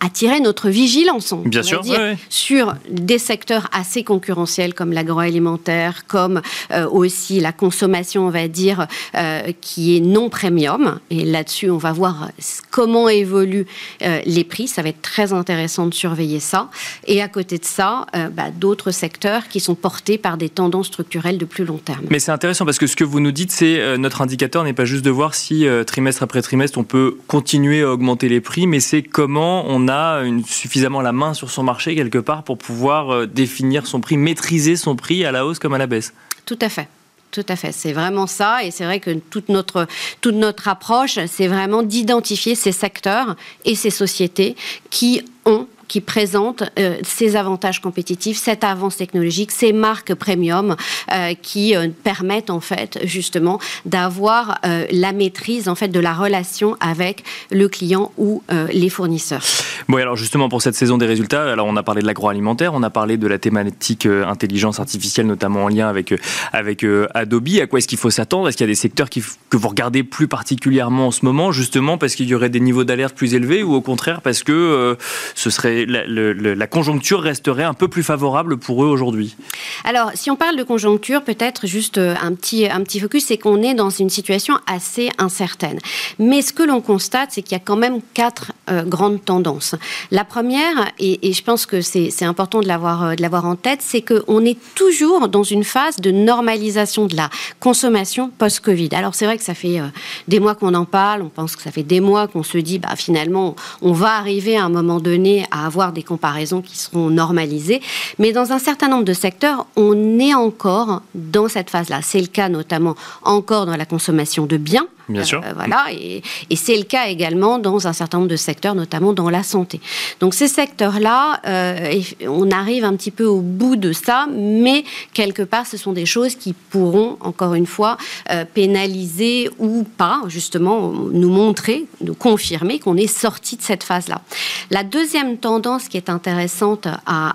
attirer 0.00 0.40
notre 0.40 0.68
vigilance, 0.68 1.32
Bien 1.44 1.62
sûr, 1.62 1.82
sur 2.28 2.74
des 2.90 3.18
secteurs 3.18 3.68
assez 3.72 4.04
concurrentiels 4.04 4.74
comme 4.74 4.92
l'agroalimentaire, 4.92 6.06
comme 6.06 6.42
euh, 6.70 6.88
aussi 6.88 7.40
la 7.40 7.52
consommation, 7.52 8.26
on 8.26 8.30
va 8.30 8.48
dire, 8.48 8.86
euh, 9.14 9.52
qui 9.60 9.96
est 9.96 10.00
non 10.00 10.28
premium. 10.28 11.00
Et 11.10 11.24
là-dessus, 11.24 11.70
on 11.70 11.78
va 11.78 11.92
voir 11.92 12.30
comment 12.70 13.08
évoluent 13.08 13.66
euh, 14.02 14.20
les 14.26 14.44
prix. 14.44 14.68
Ça 14.68 14.82
va 14.82 14.90
être 14.90 15.02
très 15.02 15.32
intéressant 15.32 15.86
de 15.86 15.94
surveiller 15.94 16.40
ça. 16.40 16.70
Et 17.06 17.22
à 17.22 17.28
côté 17.28 17.58
de 17.58 17.64
ça, 17.64 18.06
bah, 18.32 18.50
d'autres 18.54 18.90
secteurs 18.90 19.48
qui 19.48 19.60
sont 19.60 19.74
portés 19.74 20.18
par 20.18 20.36
des 20.36 20.48
tendances 20.48 20.86
structurelles 20.88 21.38
de 21.38 21.44
plus 21.44 21.64
long 21.64 21.78
terme. 21.78 22.04
Mais 22.10 22.18
c'est 22.18 22.32
intéressant 22.32 22.64
parce 22.64 22.78
que 22.78 22.86
ce 22.86 22.96
que 22.96 23.04
vous 23.04 23.20
nous 23.20 23.32
dites, 23.32 23.50
c'est 23.50 23.96
notre 23.98 24.20
indicateur 24.20 24.64
n'est 24.64 24.72
pas 24.72 24.84
juste 24.84 25.04
de 25.04 25.10
voir 25.10 25.34
si 25.34 25.66
trimestre 25.86 26.22
après 26.22 26.42
trimestre 26.42 26.78
on 26.78 26.84
peut 26.84 27.16
continuer 27.26 27.82
à 27.82 27.90
augmenter 27.90 28.28
les 28.28 28.40
prix, 28.40 28.66
mais 28.66 28.80
c'est 28.80 29.02
comment 29.02 29.64
on 29.68 29.85
a 29.88 30.22
suffisamment 30.46 31.00
la 31.00 31.12
main 31.12 31.34
sur 31.34 31.50
son 31.50 31.62
marché 31.62 31.94
quelque 31.94 32.18
part 32.18 32.42
pour 32.42 32.58
pouvoir 32.58 33.12
euh, 33.12 33.26
définir 33.26 33.86
son 33.86 34.00
prix, 34.00 34.16
maîtriser 34.16 34.76
son 34.76 34.96
prix 34.96 35.24
à 35.24 35.32
la 35.32 35.46
hausse 35.46 35.58
comme 35.58 35.74
à 35.74 35.78
la 35.78 35.86
baisse. 35.86 36.12
Tout 36.44 36.58
à 36.60 36.68
fait. 36.68 36.88
Tout 37.32 37.44
à 37.48 37.56
fait, 37.56 37.72
c'est 37.72 37.92
vraiment 37.92 38.26
ça. 38.26 38.64
Et 38.64 38.70
c'est 38.70 38.84
vrai 38.84 39.00
que 39.00 39.10
toute 39.10 39.48
notre, 39.48 39.86
toute 40.20 40.36
notre 40.36 40.68
approche, 40.68 41.18
c'est 41.26 41.48
vraiment 41.48 41.82
d'identifier 41.82 42.54
ces 42.54 42.72
secteurs 42.72 43.36
et 43.64 43.74
ces 43.74 43.90
sociétés 43.90 44.56
qui 44.90 45.22
ont 45.44 45.66
qui 45.88 46.00
présentent 46.00 46.64
euh, 46.78 46.96
ces 47.02 47.36
avantages 47.36 47.80
compétitifs, 47.80 48.38
cette 48.38 48.64
avance 48.64 48.96
technologique, 48.96 49.50
ces 49.50 49.72
marques 49.72 50.14
premium 50.14 50.76
euh, 51.12 51.34
qui 51.40 51.76
euh, 51.76 51.88
permettent 52.02 52.50
en 52.50 52.60
fait 52.60 52.98
justement 53.04 53.58
d'avoir 53.84 54.60
la 54.90 55.12
maîtrise 55.12 55.68
en 55.68 55.74
fait 55.74 55.88
de 55.88 56.00
la 56.00 56.12
relation 56.12 56.76
avec 56.80 57.24
le 57.50 57.68
client 57.68 58.12
ou 58.16 58.42
les 58.72 58.88
fournisseurs. 58.88 59.42
Bon, 59.88 59.98
alors 59.98 60.16
justement 60.16 60.48
pour 60.48 60.62
cette 60.62 60.74
saison 60.74 60.98
des 60.98 61.06
résultats, 61.06 61.50
alors 61.50 61.66
on 61.66 61.76
a 61.76 61.82
parlé 61.82 62.02
de 62.02 62.06
l'agroalimentaire, 62.06 62.74
on 62.74 62.82
a 62.82 62.90
parlé 62.90 63.16
de 63.16 63.26
la 63.26 63.38
thématique 63.38 64.06
intelligence 64.06 64.80
artificielle, 64.80 65.26
notamment 65.26 65.64
en 65.64 65.68
lien 65.68 65.88
avec 65.88 66.14
avec 66.52 66.84
Adobe. 67.14 67.48
À 67.60 67.66
quoi 67.66 67.78
est-ce 67.78 67.88
qu'il 67.88 67.98
faut 67.98 68.10
s'attendre? 68.10 68.48
Est-ce 68.48 68.56
qu'il 68.56 68.66
y 68.66 68.70
a 68.70 68.72
des 68.72 68.74
secteurs 68.74 69.08
que 69.10 69.56
vous 69.56 69.68
regardez 69.68 70.02
plus 70.02 70.28
particulièrement 70.28 71.08
en 71.08 71.12
ce 71.12 71.24
moment, 71.24 71.52
justement 71.52 71.98
parce 71.98 72.14
qu'il 72.14 72.26
y 72.28 72.34
aurait 72.34 72.50
des 72.50 72.60
niveaux 72.60 72.84
d'alerte 72.84 73.14
plus 73.14 73.34
élevés, 73.34 73.62
ou 73.62 73.74
au 73.74 73.80
contraire 73.80 74.20
parce 74.20 74.42
que 74.42 74.96
ce 75.34 75.50
serait 75.50 75.75
la, 75.84 76.66
conjoncture 76.66 77.20
resterait 77.20 77.64
un 77.64 77.74
peu 77.74 77.88
plus 77.88 78.02
favorable 78.02 78.56
pour 78.56 78.84
eux 78.84 78.88
aujourd'hui 78.88 79.36
Alors, 79.84 80.10
si 80.14 80.30
on 80.30 80.36
parle 80.36 80.56
de 80.56 80.62
conjoncture, 80.62 81.22
peut-être 81.22 81.66
juste 81.66 81.98
euh, 81.98 82.14
un 82.20 82.34
petit, 82.34 82.66
un 82.66 82.82
petit 82.82 83.00
focus, 83.00 83.26
c'est 83.26 83.38
qu'on 83.38 83.62
est 83.62 83.74
dans 83.74 83.90
une 83.90 84.10
situation 84.10 84.58
assez 84.66 85.10
incertaine. 85.18 85.78
Mais 86.18 86.42
ce 86.42 86.52
que 86.52 86.62
l'on 86.62 86.80
constate, 86.80 87.30
c'est 87.32 87.42
qu'il 87.42 87.52
y 87.52 87.60
a 87.60 87.64
quand 87.64 87.76
même 87.76 88.00
quatre 88.14 88.52
euh, 88.70 88.82
grandes 88.84 89.24
tendances. 89.24 89.74
La 90.10 90.24
première, 90.24 90.90
et, 90.98 91.32
je 91.32 91.42
pense 91.42 91.66
que 91.66 91.80
c'est 91.80 92.24
important 92.24 92.60
de 92.60 92.68
l'avoir 92.68 93.04
euh, 93.04 93.14
en 93.36 93.56
tête, 93.56 93.80
c'est 93.82 94.00
qu'on 94.00 94.44
est 94.44 94.58
toujours 94.74 95.28
dans 95.28 95.42
une 95.42 95.64
phase 95.64 95.96
de 95.96 96.10
normalisation 96.10 97.06
de 97.06 97.16
la 97.16 97.28
consommation 97.60 98.30
post-Covid. 98.30 98.88
Alors, 98.92 99.14
c'est 99.14 99.26
vrai 99.26 99.36
que 99.36 99.44
ça 99.44 99.54
fait 99.54 99.80
des 100.26 100.40
mois 100.40 100.54
qu'on 100.54 100.74
en 100.74 100.84
parle, 100.84 101.22
on 101.22 101.28
pense 101.28 101.54
que 101.54 101.62
ça 101.62 101.70
fait 101.70 101.82
des 101.82 102.00
mois 102.00 102.28
qu'on 102.28 102.42
se 102.42 102.58
dit, 102.58 102.78
bah, 102.78 102.96
finalement, 102.96 103.56
on 103.82 103.92
va 103.92 104.16
arriver 104.16 104.56
à 104.56 104.64
un 104.64 104.68
moment 104.68 105.00
donné 105.00 105.46
à 105.50 105.65
avoir 105.66 105.92
des 105.92 106.02
comparaisons 106.02 106.62
qui 106.62 106.76
seront 106.78 107.10
normalisées. 107.10 107.80
Mais 108.18 108.32
dans 108.32 108.52
un 108.52 108.58
certain 108.58 108.88
nombre 108.88 109.04
de 109.04 109.12
secteurs, 109.12 109.66
on 109.76 110.18
est 110.18 110.34
encore 110.34 111.02
dans 111.14 111.48
cette 111.48 111.70
phase-là. 111.70 112.00
C'est 112.02 112.20
le 112.20 112.26
cas 112.26 112.48
notamment 112.48 112.94
encore 113.22 113.66
dans 113.66 113.76
la 113.76 113.86
consommation 113.86 114.46
de 114.46 114.56
biens. 114.56 114.86
Bien 115.08 115.24
sûr. 115.24 115.40
Euh, 115.44 115.52
voilà, 115.54 115.86
et, 115.92 116.22
c'est 116.56 116.76
le 116.76 116.82
cas 116.82 117.06
également 117.06 117.58
dans 117.58 117.86
un 117.86 117.92
certain 117.92 118.18
nombre 118.18 118.30
de 118.30 118.36
secteurs, 118.36 118.74
notamment 118.74 119.12
dans 119.12 119.30
la 119.30 119.42
santé. 119.42 119.80
Donc 120.20 120.34
ces 120.34 120.48
secteurs-là, 120.48 121.40
euh, 121.46 122.02
on 122.26 122.50
arrive 122.50 122.84
un 122.84 122.96
petit 122.96 123.10
peu 123.10 123.24
au 123.24 123.40
bout 123.40 123.76
de 123.76 123.92
ça, 123.92 124.26
mais 124.32 124.84
quelque 125.12 125.42
part, 125.42 125.66
ce 125.66 125.76
sont 125.76 125.92
des 125.92 126.06
choses 126.06 126.34
qui 126.34 126.52
pourront, 126.52 127.18
encore 127.20 127.54
une 127.54 127.66
fois, 127.66 127.98
euh, 128.30 128.44
pénaliser 128.52 129.48
ou 129.58 129.84
pas, 129.84 130.22
justement, 130.26 130.90
nous 130.90 131.30
montrer, 131.30 131.86
nous 132.00 132.14
confirmer 132.14 132.78
qu'on 132.78 132.96
est 132.96 133.06
sorti 133.06 133.56
de 133.56 133.62
cette 133.62 133.84
phase-là. 133.84 134.22
La 134.70 134.82
deuxième 134.82 135.36
tendance 135.38 135.88
qui 135.88 135.96
est 135.96 136.10
intéressante 136.10 136.88
à, 137.06 137.34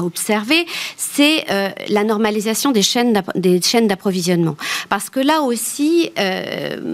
observer, 0.00 0.66
c'est 0.96 1.46
la 1.88 2.04
normalisation 2.04 2.70
des 2.70 2.82
chaînes 2.82 3.12
d'approvisionnement. 3.12 4.56
Parce 4.88 5.10
que 5.10 5.20
là 5.20 5.40
aussi, 5.40 6.10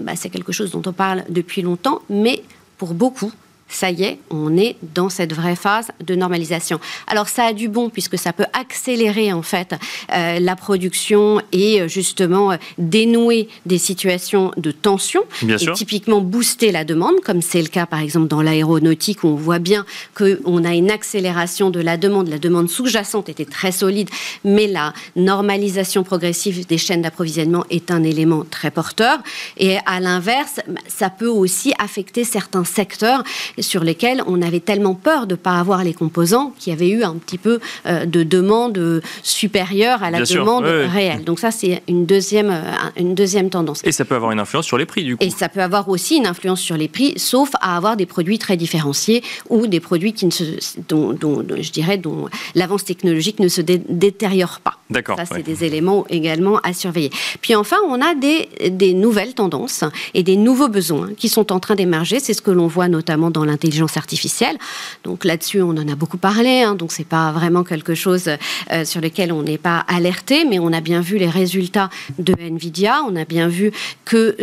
bah, 0.02 0.16
c'est 0.16 0.30
quelque 0.30 0.52
chose 0.52 0.70
dont 0.70 0.82
on 0.86 0.92
parle 0.92 1.24
depuis 1.28 1.62
longtemps, 1.62 2.02
mais 2.10 2.42
pour 2.78 2.94
beaucoup, 2.94 3.32
ça 3.74 3.90
y 3.90 4.04
est, 4.04 4.18
on 4.30 4.56
est 4.56 4.76
dans 4.94 5.08
cette 5.08 5.32
vraie 5.32 5.56
phase 5.56 5.88
de 6.04 6.14
normalisation. 6.14 6.80
Alors 7.06 7.28
ça 7.28 7.44
a 7.44 7.52
du 7.52 7.68
bon 7.68 7.90
puisque 7.90 8.18
ça 8.18 8.32
peut 8.32 8.46
accélérer 8.52 9.32
en 9.32 9.42
fait 9.42 9.74
euh, 10.12 10.38
la 10.38 10.56
production 10.56 11.40
et 11.52 11.80
euh, 11.80 11.88
justement 11.88 12.52
euh, 12.52 12.56
dénouer 12.78 13.48
des 13.66 13.78
situations 13.78 14.52
de 14.56 14.70
tension 14.70 15.22
et 15.42 15.72
typiquement 15.74 16.20
booster 16.20 16.72
la 16.72 16.84
demande, 16.84 17.20
comme 17.24 17.42
c'est 17.42 17.62
le 17.62 17.68
cas 17.68 17.86
par 17.86 18.00
exemple 18.00 18.28
dans 18.28 18.42
l'aéronautique 18.42 19.24
où 19.24 19.28
on 19.28 19.34
voit 19.34 19.58
bien 19.58 19.84
qu'on 20.14 20.64
a 20.64 20.74
une 20.74 20.90
accélération 20.90 21.70
de 21.70 21.80
la 21.80 21.96
demande. 21.96 22.28
La 22.28 22.38
demande 22.38 22.68
sous-jacente 22.68 23.28
était 23.28 23.44
très 23.44 23.72
solide, 23.72 24.10
mais 24.44 24.66
la 24.66 24.92
normalisation 25.16 26.02
progressive 26.02 26.66
des 26.66 26.78
chaînes 26.78 27.02
d'approvisionnement 27.02 27.64
est 27.70 27.90
un 27.90 28.02
élément 28.02 28.44
très 28.48 28.70
porteur. 28.70 29.18
Et 29.56 29.78
à 29.86 30.00
l'inverse, 30.00 30.60
ça 30.88 31.10
peut 31.10 31.28
aussi 31.28 31.72
affecter 31.78 32.24
certains 32.24 32.64
secteurs 32.64 33.22
sur 33.62 33.84
lesquels 33.84 34.22
on 34.26 34.42
avait 34.42 34.60
tellement 34.60 34.94
peur 34.94 35.26
de 35.26 35.32
ne 35.32 35.36
pas 35.36 35.58
avoir 35.58 35.84
les 35.84 35.94
composants 35.94 36.52
qu'il 36.58 36.72
y 36.72 36.76
avait 36.76 36.88
eu 36.88 37.02
un 37.04 37.14
petit 37.14 37.38
peu 37.38 37.60
euh, 37.86 38.04
de 38.04 38.22
demande 38.22 38.78
euh, 38.78 39.00
supérieure 39.22 40.02
à 40.02 40.10
la 40.10 40.22
demande 40.22 40.64
réelle. 40.64 41.24
Donc 41.24 41.38
ça, 41.38 41.50
c'est 41.50 41.82
une 41.88 42.06
deuxième, 42.06 42.50
euh, 42.50 42.62
une 42.96 43.14
deuxième 43.14 43.50
tendance. 43.50 43.80
Et 43.84 43.92
ça 43.92 44.04
peut 44.04 44.14
avoir 44.14 44.32
une 44.32 44.40
influence 44.40 44.66
sur 44.66 44.78
les 44.78 44.86
prix, 44.86 45.04
du 45.04 45.16
coup. 45.16 45.24
Et 45.24 45.30
ça 45.30 45.48
peut 45.48 45.62
avoir 45.62 45.88
aussi 45.88 46.16
une 46.16 46.26
influence 46.26 46.60
sur 46.60 46.76
les 46.76 46.88
prix, 46.88 47.14
sauf 47.16 47.50
à 47.60 47.76
avoir 47.76 47.96
des 47.96 48.06
produits 48.06 48.38
très 48.38 48.56
différenciés 48.56 49.22
ou 49.48 49.66
des 49.66 49.80
produits 49.80 50.12
qui 50.12 50.26
ne 50.26 50.30
se, 50.30 50.44
dont, 50.88 51.16
je 51.60 51.70
dirais, 51.70 51.98
dont 51.98 52.28
l'avance 52.54 52.84
technologique 52.84 53.38
ne 53.38 53.48
se 53.48 53.60
détériore 53.60 54.60
pas. 54.60 54.78
D'accord. 54.90 55.16
Ça, 55.16 55.24
c'est 55.24 55.42
des 55.42 55.64
éléments 55.64 56.04
également 56.08 56.58
à 56.58 56.72
surveiller. 56.72 57.10
Puis 57.40 57.54
enfin, 57.54 57.78
on 57.88 58.00
a 58.00 58.14
des, 58.14 58.48
des 58.70 58.94
nouvelles 58.94 59.34
tendances 59.34 59.84
et 60.14 60.22
des 60.22 60.36
nouveaux 60.36 60.68
besoins 60.68 61.10
qui 61.16 61.28
sont 61.28 61.52
en 61.52 61.60
train 61.60 61.74
d'émerger. 61.74 62.20
C'est 62.20 62.34
ce 62.34 62.42
que 62.42 62.50
l'on 62.50 62.66
voit 62.66 62.88
notamment 62.88 63.30
dans 63.30 63.44
l'intelligence 63.52 63.96
artificielle. 63.96 64.56
Donc 65.04 65.24
là-dessus, 65.24 65.62
on 65.62 65.70
en 65.70 65.88
a 65.88 65.94
beaucoup 65.94 66.18
parlé. 66.18 66.62
Hein, 66.62 66.74
donc 66.74 66.92
c'est 66.92 67.06
pas 67.06 67.30
vraiment 67.32 67.64
quelque 67.64 67.94
chose 67.94 68.28
euh, 68.28 68.84
sur 68.84 69.00
lequel 69.00 69.32
on 69.32 69.42
n'est 69.42 69.58
pas 69.58 69.78
alerté, 69.88 70.44
mais 70.44 70.58
on 70.58 70.72
a 70.72 70.80
bien 70.80 71.00
vu 71.00 71.18
les 71.18 71.30
résultats 71.30 71.90
de 72.18 72.34
Nvidia. 72.38 73.02
On 73.08 73.14
a 73.16 73.24
bien 73.24 73.48
vu 73.48 73.72
que 74.04 74.36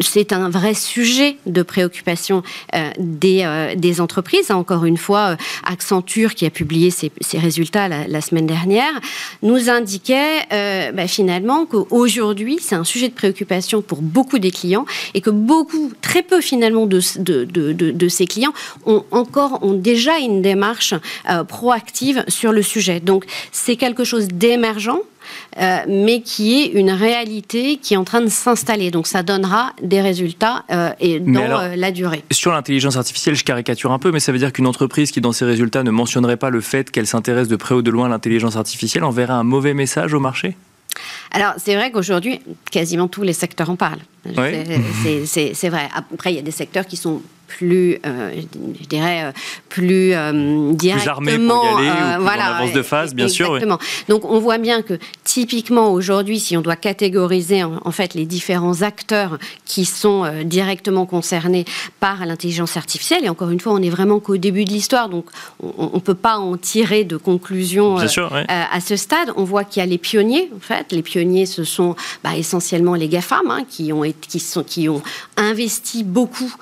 c'est 0.00 0.32
un 0.32 0.50
vrai 0.50 0.74
sujet 0.74 1.36
de 1.46 1.62
préoccupation 1.62 2.42
euh, 2.74 2.90
des, 2.98 3.42
euh, 3.44 3.74
des, 3.74 4.00
entreprises. 4.00 4.50
Encore 4.50 4.84
une 4.84 4.98
fois, 4.98 5.30
euh, 5.32 5.36
Accenture, 5.64 6.34
qui 6.34 6.44
a 6.46 6.50
publié 6.50 6.90
ses, 6.90 7.10
résultats 7.34 7.88
la, 7.88 8.20
semaine 8.20 8.46
dernière, 8.46 8.92
nous 9.42 9.70
indiquait 9.70 10.40
bah, 10.92 11.06
finalement 11.06 11.66
qu'aujourd'hui, 11.66 12.58
c'est 12.60 12.74
un 12.74 12.84
sujet 12.84 13.08
de 13.08 13.14
préoccupation 13.14 13.82
pour 13.82 14.02
beaucoup 14.02 14.38
des 14.38 14.50
clients 14.50 14.84
et 15.14 15.20
que 15.20 15.30
beaucoup, 15.30 15.92
très 16.02 16.22
peu 16.22 16.40
finalement 16.40 16.86
de, 16.86 17.00
de 17.16 18.08
ces 18.08 18.26
clients 18.26 18.52
ont 18.86 19.04
encore, 19.10 19.62
ont 19.62 19.72
déjà 19.72 20.18
une 20.18 20.42
démarche 20.42 20.94
proactive 21.48 22.24
sur 22.28 22.52
le 22.52 22.62
sujet. 22.62 23.00
Donc, 23.00 23.24
c'est 23.50 23.76
quelque 23.76 24.04
chose 24.04 24.28
d'émergent 24.28 25.00
euh, 25.60 25.78
mais 25.88 26.22
qui 26.22 26.62
est 26.62 26.66
une 26.68 26.90
réalité 26.90 27.76
qui 27.76 27.94
est 27.94 27.96
en 27.96 28.04
train 28.04 28.20
de 28.20 28.28
s'installer. 28.28 28.90
Donc 28.90 29.06
ça 29.06 29.22
donnera 29.22 29.72
des 29.82 30.00
résultats 30.00 30.64
euh, 30.70 30.90
et 31.00 31.20
dans 31.20 31.74
la 31.76 31.90
durée. 31.90 32.22
Sur 32.30 32.52
l'intelligence 32.52 32.96
artificielle, 32.96 33.34
je 33.34 33.44
caricature 33.44 33.92
un 33.92 33.98
peu, 33.98 34.10
mais 34.10 34.20
ça 34.20 34.32
veut 34.32 34.38
dire 34.38 34.52
qu'une 34.52 34.66
entreprise 34.66 35.10
qui, 35.10 35.20
dans 35.20 35.32
ses 35.32 35.44
résultats, 35.44 35.82
ne 35.82 35.90
mentionnerait 35.90 36.36
pas 36.36 36.50
le 36.50 36.60
fait 36.60 36.90
qu'elle 36.90 37.06
s'intéresse 37.06 37.48
de 37.48 37.56
près 37.56 37.74
ou 37.74 37.82
de 37.82 37.90
loin 37.90 38.06
à 38.06 38.08
l'intelligence 38.08 38.56
artificielle 38.56 39.04
enverrait 39.04 39.32
un 39.32 39.44
mauvais 39.44 39.74
message 39.74 40.14
au 40.14 40.20
marché? 40.20 40.56
Alors, 41.30 41.54
c'est 41.56 41.74
vrai 41.74 41.90
qu'aujourd'hui, 41.90 42.40
quasiment 42.70 43.08
tous 43.08 43.22
les 43.22 43.32
secteurs 43.32 43.70
en 43.70 43.76
parlent. 43.76 44.02
C'est 44.24 45.68
vrai. 45.68 45.88
Après, 46.12 46.32
il 46.32 46.36
y 46.36 46.38
a 46.38 46.42
des 46.42 46.50
secteurs 46.50 46.86
qui 46.86 46.96
sont 46.96 47.22
plus, 47.56 47.98
euh, 48.06 48.30
je 48.80 48.86
dirais, 48.86 49.24
euh, 49.24 49.32
plus 49.68 50.14
euh, 50.14 50.72
directement. 50.72 51.20
Plus 51.20 51.46
pour 51.46 51.80
y 51.82 51.88
aller, 51.88 52.18
ou 52.18 52.22
voilà, 52.22 52.52
en 52.52 52.54
avance 52.56 52.72
de 52.72 52.82
phase, 52.82 53.14
bien 53.14 53.28
sûr. 53.28 53.46
Exactement. 53.46 53.78
Donc, 54.08 54.24
on 54.24 54.38
voit 54.38 54.58
bien 54.58 54.82
que 54.82 54.98
typiquement 55.24 55.92
aujourd'hui, 55.92 56.40
si 56.40 56.56
on 56.56 56.62
doit 56.62 56.76
catégoriser 56.76 57.62
en, 57.62 57.90
fait 57.90 58.14
les 58.14 58.24
différents 58.24 58.82
acteurs 58.82 59.38
qui 59.66 59.84
sont 59.84 60.24
directement 60.44 61.04
concernés 61.04 61.64
par 62.00 62.24
l'intelligence 62.24 62.76
artificielle, 62.76 63.24
et 63.24 63.28
encore 63.28 63.50
une 63.50 63.60
fois, 63.60 63.72
on 63.72 63.82
est 63.82 63.90
vraiment 63.90 64.18
qu'au 64.18 64.38
début 64.38 64.64
de 64.64 64.70
l'histoire, 64.70 65.08
donc 65.08 65.26
on 65.62 65.90
ne 65.94 66.00
peut 66.00 66.14
pas 66.14 66.38
en 66.38 66.56
tirer 66.56 67.04
de 67.04 67.16
conclusion 67.16 67.96
à 67.98 68.80
ce 68.80 68.96
stade. 68.96 69.32
On 69.36 69.44
voit 69.44 69.64
qu'il 69.64 69.80
y 69.80 69.82
a 69.82 69.86
les 69.86 69.98
pionniers, 69.98 70.50
en 70.56 70.60
fait. 70.60 70.92
Les 70.92 71.02
pionniers, 71.02 71.46
ce 71.46 71.64
sont 71.64 71.96
bah, 72.24 72.36
essentiellement 72.36 72.94
les 72.94 73.08
GAFAM, 73.08 73.50
hein, 73.50 73.64
qui, 73.68 73.92
ont, 73.92 74.02
qui, 74.28 74.40
sont, 74.40 74.62
qui 74.62 74.88
ont 74.88 75.02
investi 75.36 76.02
beaucoup 76.02 76.54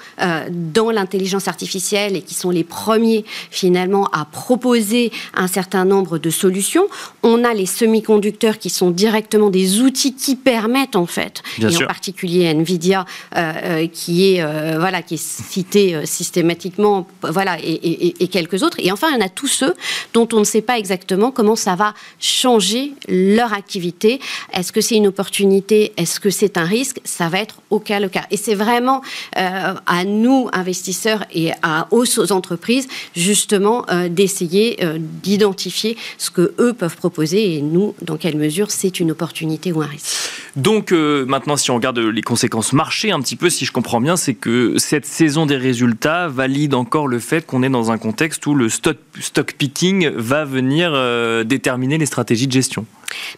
dans 0.51 0.80
dans 0.81 0.91
l'intelligence 0.91 1.47
artificielle 1.47 2.17
et 2.17 2.23
qui 2.23 2.33
sont 2.33 2.49
les 2.49 2.65
premiers 2.65 3.27
finalement 3.51 4.07
à 4.13 4.25
proposer 4.25 5.13
un 5.35 5.47
certain 5.47 5.85
nombre 5.85 6.17
de 6.17 6.31
solutions. 6.31 6.87
On 7.23 7.45
a 7.45 7.53
les 7.53 7.67
semi-conducteurs 7.67 8.57
qui 8.59 8.71
sont 8.71 8.91
directement 8.91 9.51
des 9.51 9.83
outils 9.83 10.15
qui 10.15 10.37
permettent 10.37 10.97
en 10.97 11.05
fait, 11.05 11.43
et 11.59 11.77
en 11.77 11.87
particulier 11.87 12.45
Nvidia 12.47 13.05
euh, 13.37 13.53
euh, 13.65 13.87
qui 13.89 14.15
est 14.29 14.43
euh, 14.43 14.77
voilà 14.79 15.03
qui 15.03 15.15
est 15.15 15.23
cité 15.23 16.07
systématiquement, 16.07 17.07
voilà 17.21 17.59
et, 17.63 18.23
et, 18.23 18.29
quelques 18.29 18.63
autres. 18.63 18.79
Et 18.81 18.91
enfin, 18.91 19.09
il 19.11 19.21
y 19.21 19.23
en 19.23 19.27
a 19.27 19.29
tous 19.29 19.49
ceux 19.49 19.75
dont 20.15 20.29
on 20.33 20.39
ne 20.39 20.45
sait 20.45 20.63
pas 20.63 20.79
exactement 20.79 21.31
comment 21.31 21.57
ça 21.57 21.75
va 21.75 21.93
changer 22.19 22.95
leur 23.07 23.53
activité. 23.53 24.19
Est-ce 24.55 24.73
que 24.73 24.81
c'est 24.81 24.97
une 24.97 25.09
opportunité? 25.09 25.93
Est-ce 25.99 26.21
que 26.21 26.31
c'est 26.31 26.57
un 26.57 26.65
risque? 26.65 27.01
Ça 27.05 27.29
va 27.29 27.39
être 27.41 27.57
au 27.69 27.81
cas 27.81 28.01
le 28.01 28.09
cas. 28.09 28.25
Et 28.31 28.39
c'est 28.39 28.55
vraiment 28.55 29.03
à 29.35 30.05
nous, 30.05 30.49
investisseurs 30.53 30.70
et 31.33 31.53
à, 31.63 31.89
aux 31.91 32.33
entreprises, 32.33 32.89
justement, 33.15 33.85
euh, 33.91 34.09
d'essayer 34.09 34.85
euh, 34.85 34.99
d'identifier 34.99 35.97
ce 36.19 36.31
que 36.31 36.55
eux 36.59 36.73
peuvent 36.73 36.97
proposer 36.97 37.57
et 37.57 37.63
nous, 37.63 37.95
dans 38.03 38.17
quelle 38.17 38.37
mesure 38.37 38.71
c'est 38.71 39.01
une 39.01 39.11
opportunité 39.11 39.73
ou 39.73 39.83
un 39.83 39.87
risque. 39.87 40.17
Donc 40.57 40.93
euh, 40.93 41.25
maintenant, 41.27 41.57
si 41.57 41.71
on 41.71 41.77
regarde 41.77 41.99
les 41.99 42.23
conséquences 42.23 42.73
marché 42.73 43.13
un 43.13 43.21
petit 43.21 43.37
peu, 43.37 43.51
si 43.51 43.65
je 43.65 43.73
comprends 43.73 44.01
bien, 44.01 44.17
c'est 44.17 44.35
que 44.35 44.75
cette 44.79 45.07
saison 45.07 45.47
des 45.47 45.57
résultats 45.57 46.29
valide 46.29 46.75
encore 46.75 47.07
le 47.07 47.19
fait 47.19 47.47
qu'on 47.47 47.63
est 47.63 47.69
dans 47.69 47.91
un 47.91 47.99
contexte 47.99 48.47
où 48.47 48.55
le 48.55 48.69
stock 48.69 49.55
picking 49.57 50.11
va 50.11 50.45
venir 50.45 50.93
déterminer 51.45 51.99
les 51.99 52.07
stratégies 52.07 52.47
de 52.47 52.53
gestion. 52.53 52.85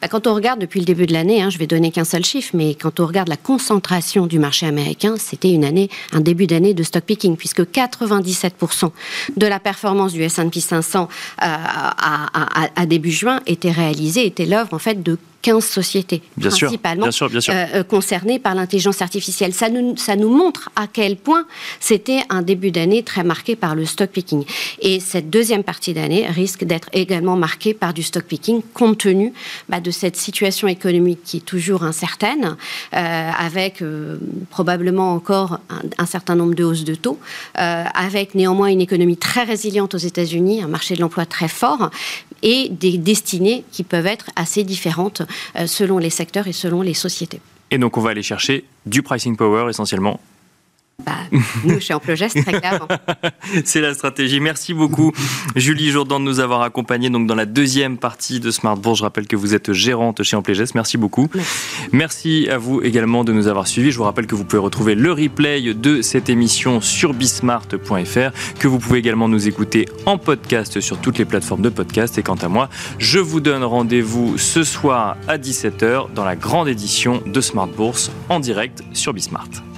Bah, 0.01 0.09
quand 0.09 0.27
on 0.27 0.35
regarde 0.35 0.61
depuis 0.61 0.81
le 0.81 0.87
début 0.87 1.07
de 1.07 1.13
l'année, 1.13 1.43
hein, 1.43 1.51
je 1.51 1.59
vais 1.59 1.67
donner 1.67 1.91
qu'un 1.91 2.05
seul 2.05 2.25
chiffre, 2.25 2.51
mais 2.55 2.75
quand 2.75 3.01
on 3.01 3.07
regarde 3.07 3.29
la 3.29 3.37
concentration 3.37 4.27
du 4.27 4.39
marché 4.39 4.67
américain, 4.67 5.17
c'était 5.19 5.51
une 5.51 5.65
année, 5.65 5.89
un 6.13 6.21
début 6.21 6.47
d'année 6.47 6.75
de 6.75 6.83
stock 6.83 7.05
picking, 7.05 7.37
puisque 7.37 7.63
97% 7.63 8.91
de 9.37 9.47
la 9.47 9.61
performance 9.61 10.13
du 10.13 10.23
S&P 10.23 10.61
500 10.61 11.09
euh, 11.43 11.47
à, 11.47 12.87
début 12.87 13.11
juin 13.11 13.41
était 13.47 13.71
réalisée, 13.71 14.27
était 14.27 14.47
l'œuvre 14.47 14.75
en 14.75 14.79
fait 14.79 15.03
de 15.03 15.19
15 15.43 15.65
sociétés, 15.65 16.23
principalement 16.41 17.07
euh, 17.07 17.41
euh, 17.51 17.83
concernées 17.83 18.39
par 18.39 18.55
l'intelligence 18.55 19.03
artificielle. 19.03 19.53
Ça 19.53 19.69
nous, 19.69 19.97
ça 19.97 20.15
nous 20.15 20.29
montre 20.29 20.71
à 20.77 20.87
quel 20.87 21.17
point 21.17 21.47
c'était 21.81 22.21
un 22.31 22.43
début 22.43 22.71
d'année 22.71 23.03
très 23.03 23.25
marqué 23.25 23.57
par 23.57 23.75
le 23.75 23.85
stock 23.85 24.11
picking. 24.11 24.45
Et 24.81 25.01
cette 25.01 25.31
deuxième 25.31 25.65
partie 25.65 25.95
d'année 25.95 26.27
risque 26.29 26.65
d'être 26.65 26.89
également 26.93 27.37
marquée 27.37 27.75
par 27.75 27.93
du 27.93 28.03
stock 28.03 28.25
picking, 28.25 28.63
compte 28.73 28.99
tenu 28.99 29.33
bah, 29.69 29.81
de 29.81 29.91
cette 29.91 30.17
situation 30.17 30.69
économique 30.69 31.21
qui 31.25 31.39
est 31.39 31.41
toujours 31.41 31.83
incertaine, 31.83 32.57
euh, 32.95 33.31
avec 33.37 33.83
probablement 34.51 35.13
encore 35.13 35.59
un, 35.99 36.07
certain 36.07 36.37
nombre 36.37 36.55
de 36.55 36.63
hausses 36.63 36.85
de 36.85 36.95
taux, 36.95 37.19
avec 37.55 38.35
néanmoins 38.35 38.69
une 38.69 38.81
économie 38.81 39.17
très 39.17 39.43
résiliente 39.43 39.95
aux 39.95 39.99
États-Unis, 39.99 40.63
un 40.63 40.69
marché 40.69 40.95
de 40.95 41.01
l'emploi 41.01 41.27
très 41.27 41.49
fort, 41.49 41.91
et 42.43 42.69
des 42.69 42.99
destinées 42.99 43.65
qui 43.73 43.83
peuvent 43.83 44.07
être 44.07 44.27
assez 44.37 44.65
différentes 44.65 45.23
euh, 45.57 45.67
selon 45.67 45.99
les 45.99 46.11
secteurs 46.11 46.47
et 46.47 46.53
selon 46.53 46.83
les 46.83 46.95
sociétés. 46.95 47.41
Et 47.71 47.79
donc 47.79 47.97
on 47.97 48.01
va 48.01 48.11
aller 48.11 48.23
chercher 48.23 48.65
du 48.87 49.03
pricing 49.03 49.37
power 49.37 49.71
essentiellement 49.71 50.21
bah, 51.05 51.39
nous, 51.65 51.81
chez 51.81 51.95
Amplogest, 51.95 52.43
très 52.43 52.61
clairement. 52.61 52.89
C'est 53.65 53.81
la 53.81 53.95
stratégie. 53.95 54.41
Merci 54.41 54.75
beaucoup, 54.75 55.13
Julie 55.57 55.91
Jourdan, 55.91 56.21
de 56.21 56.25
nous 56.25 56.41
avoir 56.41 56.63
accompagnés 56.63 57.11
donc, 57.11 57.27
dans 57.27 57.35
la 57.35 57.47
deuxième 57.47 57.99
partie 57.99 58.41
de 58.41 58.51
Smart 58.51 58.77
Bourse. 58.77 58.99
Je 58.99 59.05
rappelle 59.05 59.27
que 59.27 59.37
vous 59.37 59.55
êtes 59.55 59.73
gérante 59.73 60.23
chez 60.23 60.37
Amplogest. 60.37 60.75
Merci 60.75 60.99
beaucoup. 60.99 61.29
Merci. 61.93 62.49
à 62.51 62.59
vous 62.59 62.81
également 62.83 63.25
de 63.25 63.33
nous 63.33 63.49
avoir 63.49 63.67
suivis. 63.67 63.91
Je 63.91 63.99
vous 63.99 64.05
rappelle 64.05 64.27
que 64.27 64.35
vous 64.35 64.45
pouvez 64.45 64.61
retrouver 64.63 64.95
le 64.95 65.13
replay 65.13 65.75
de 65.75 66.03
cette 66.03 66.29
émission 66.29 66.81
sur 66.81 67.15
bismart.fr, 67.15 68.59
que 68.59 68.69
vous 68.69 68.79
pouvez 68.79 68.99
également 68.99 69.29
nous 69.29 69.49
écouter 69.49 69.89
en 70.07 70.19
podcast 70.19 70.81
sur 70.81 70.99
toutes 70.99 71.19
les 71.19 71.25
plateformes 71.25 71.63
de 71.63 71.69
podcast. 71.69 72.19
Et 72.19 72.23
quant 72.23 72.37
à 72.37 72.49
moi, 72.49 72.69
je 72.99 73.19
vous 73.19 73.41
donne 73.41 73.65
rendez-vous 73.65 74.39
ce 74.39 74.65
soir 74.65 75.17
à 75.29 75.39
17h 75.39 76.13
dans 76.15 76.25
la 76.25 76.37
grande 76.37 76.69
édition 76.69 77.23
de 77.27 77.41
Smart 77.41 77.69
Bourse 77.69 78.11
en 78.29 78.41
direct 78.41 78.83
sur 78.93 79.13
Bismart. 79.13 79.72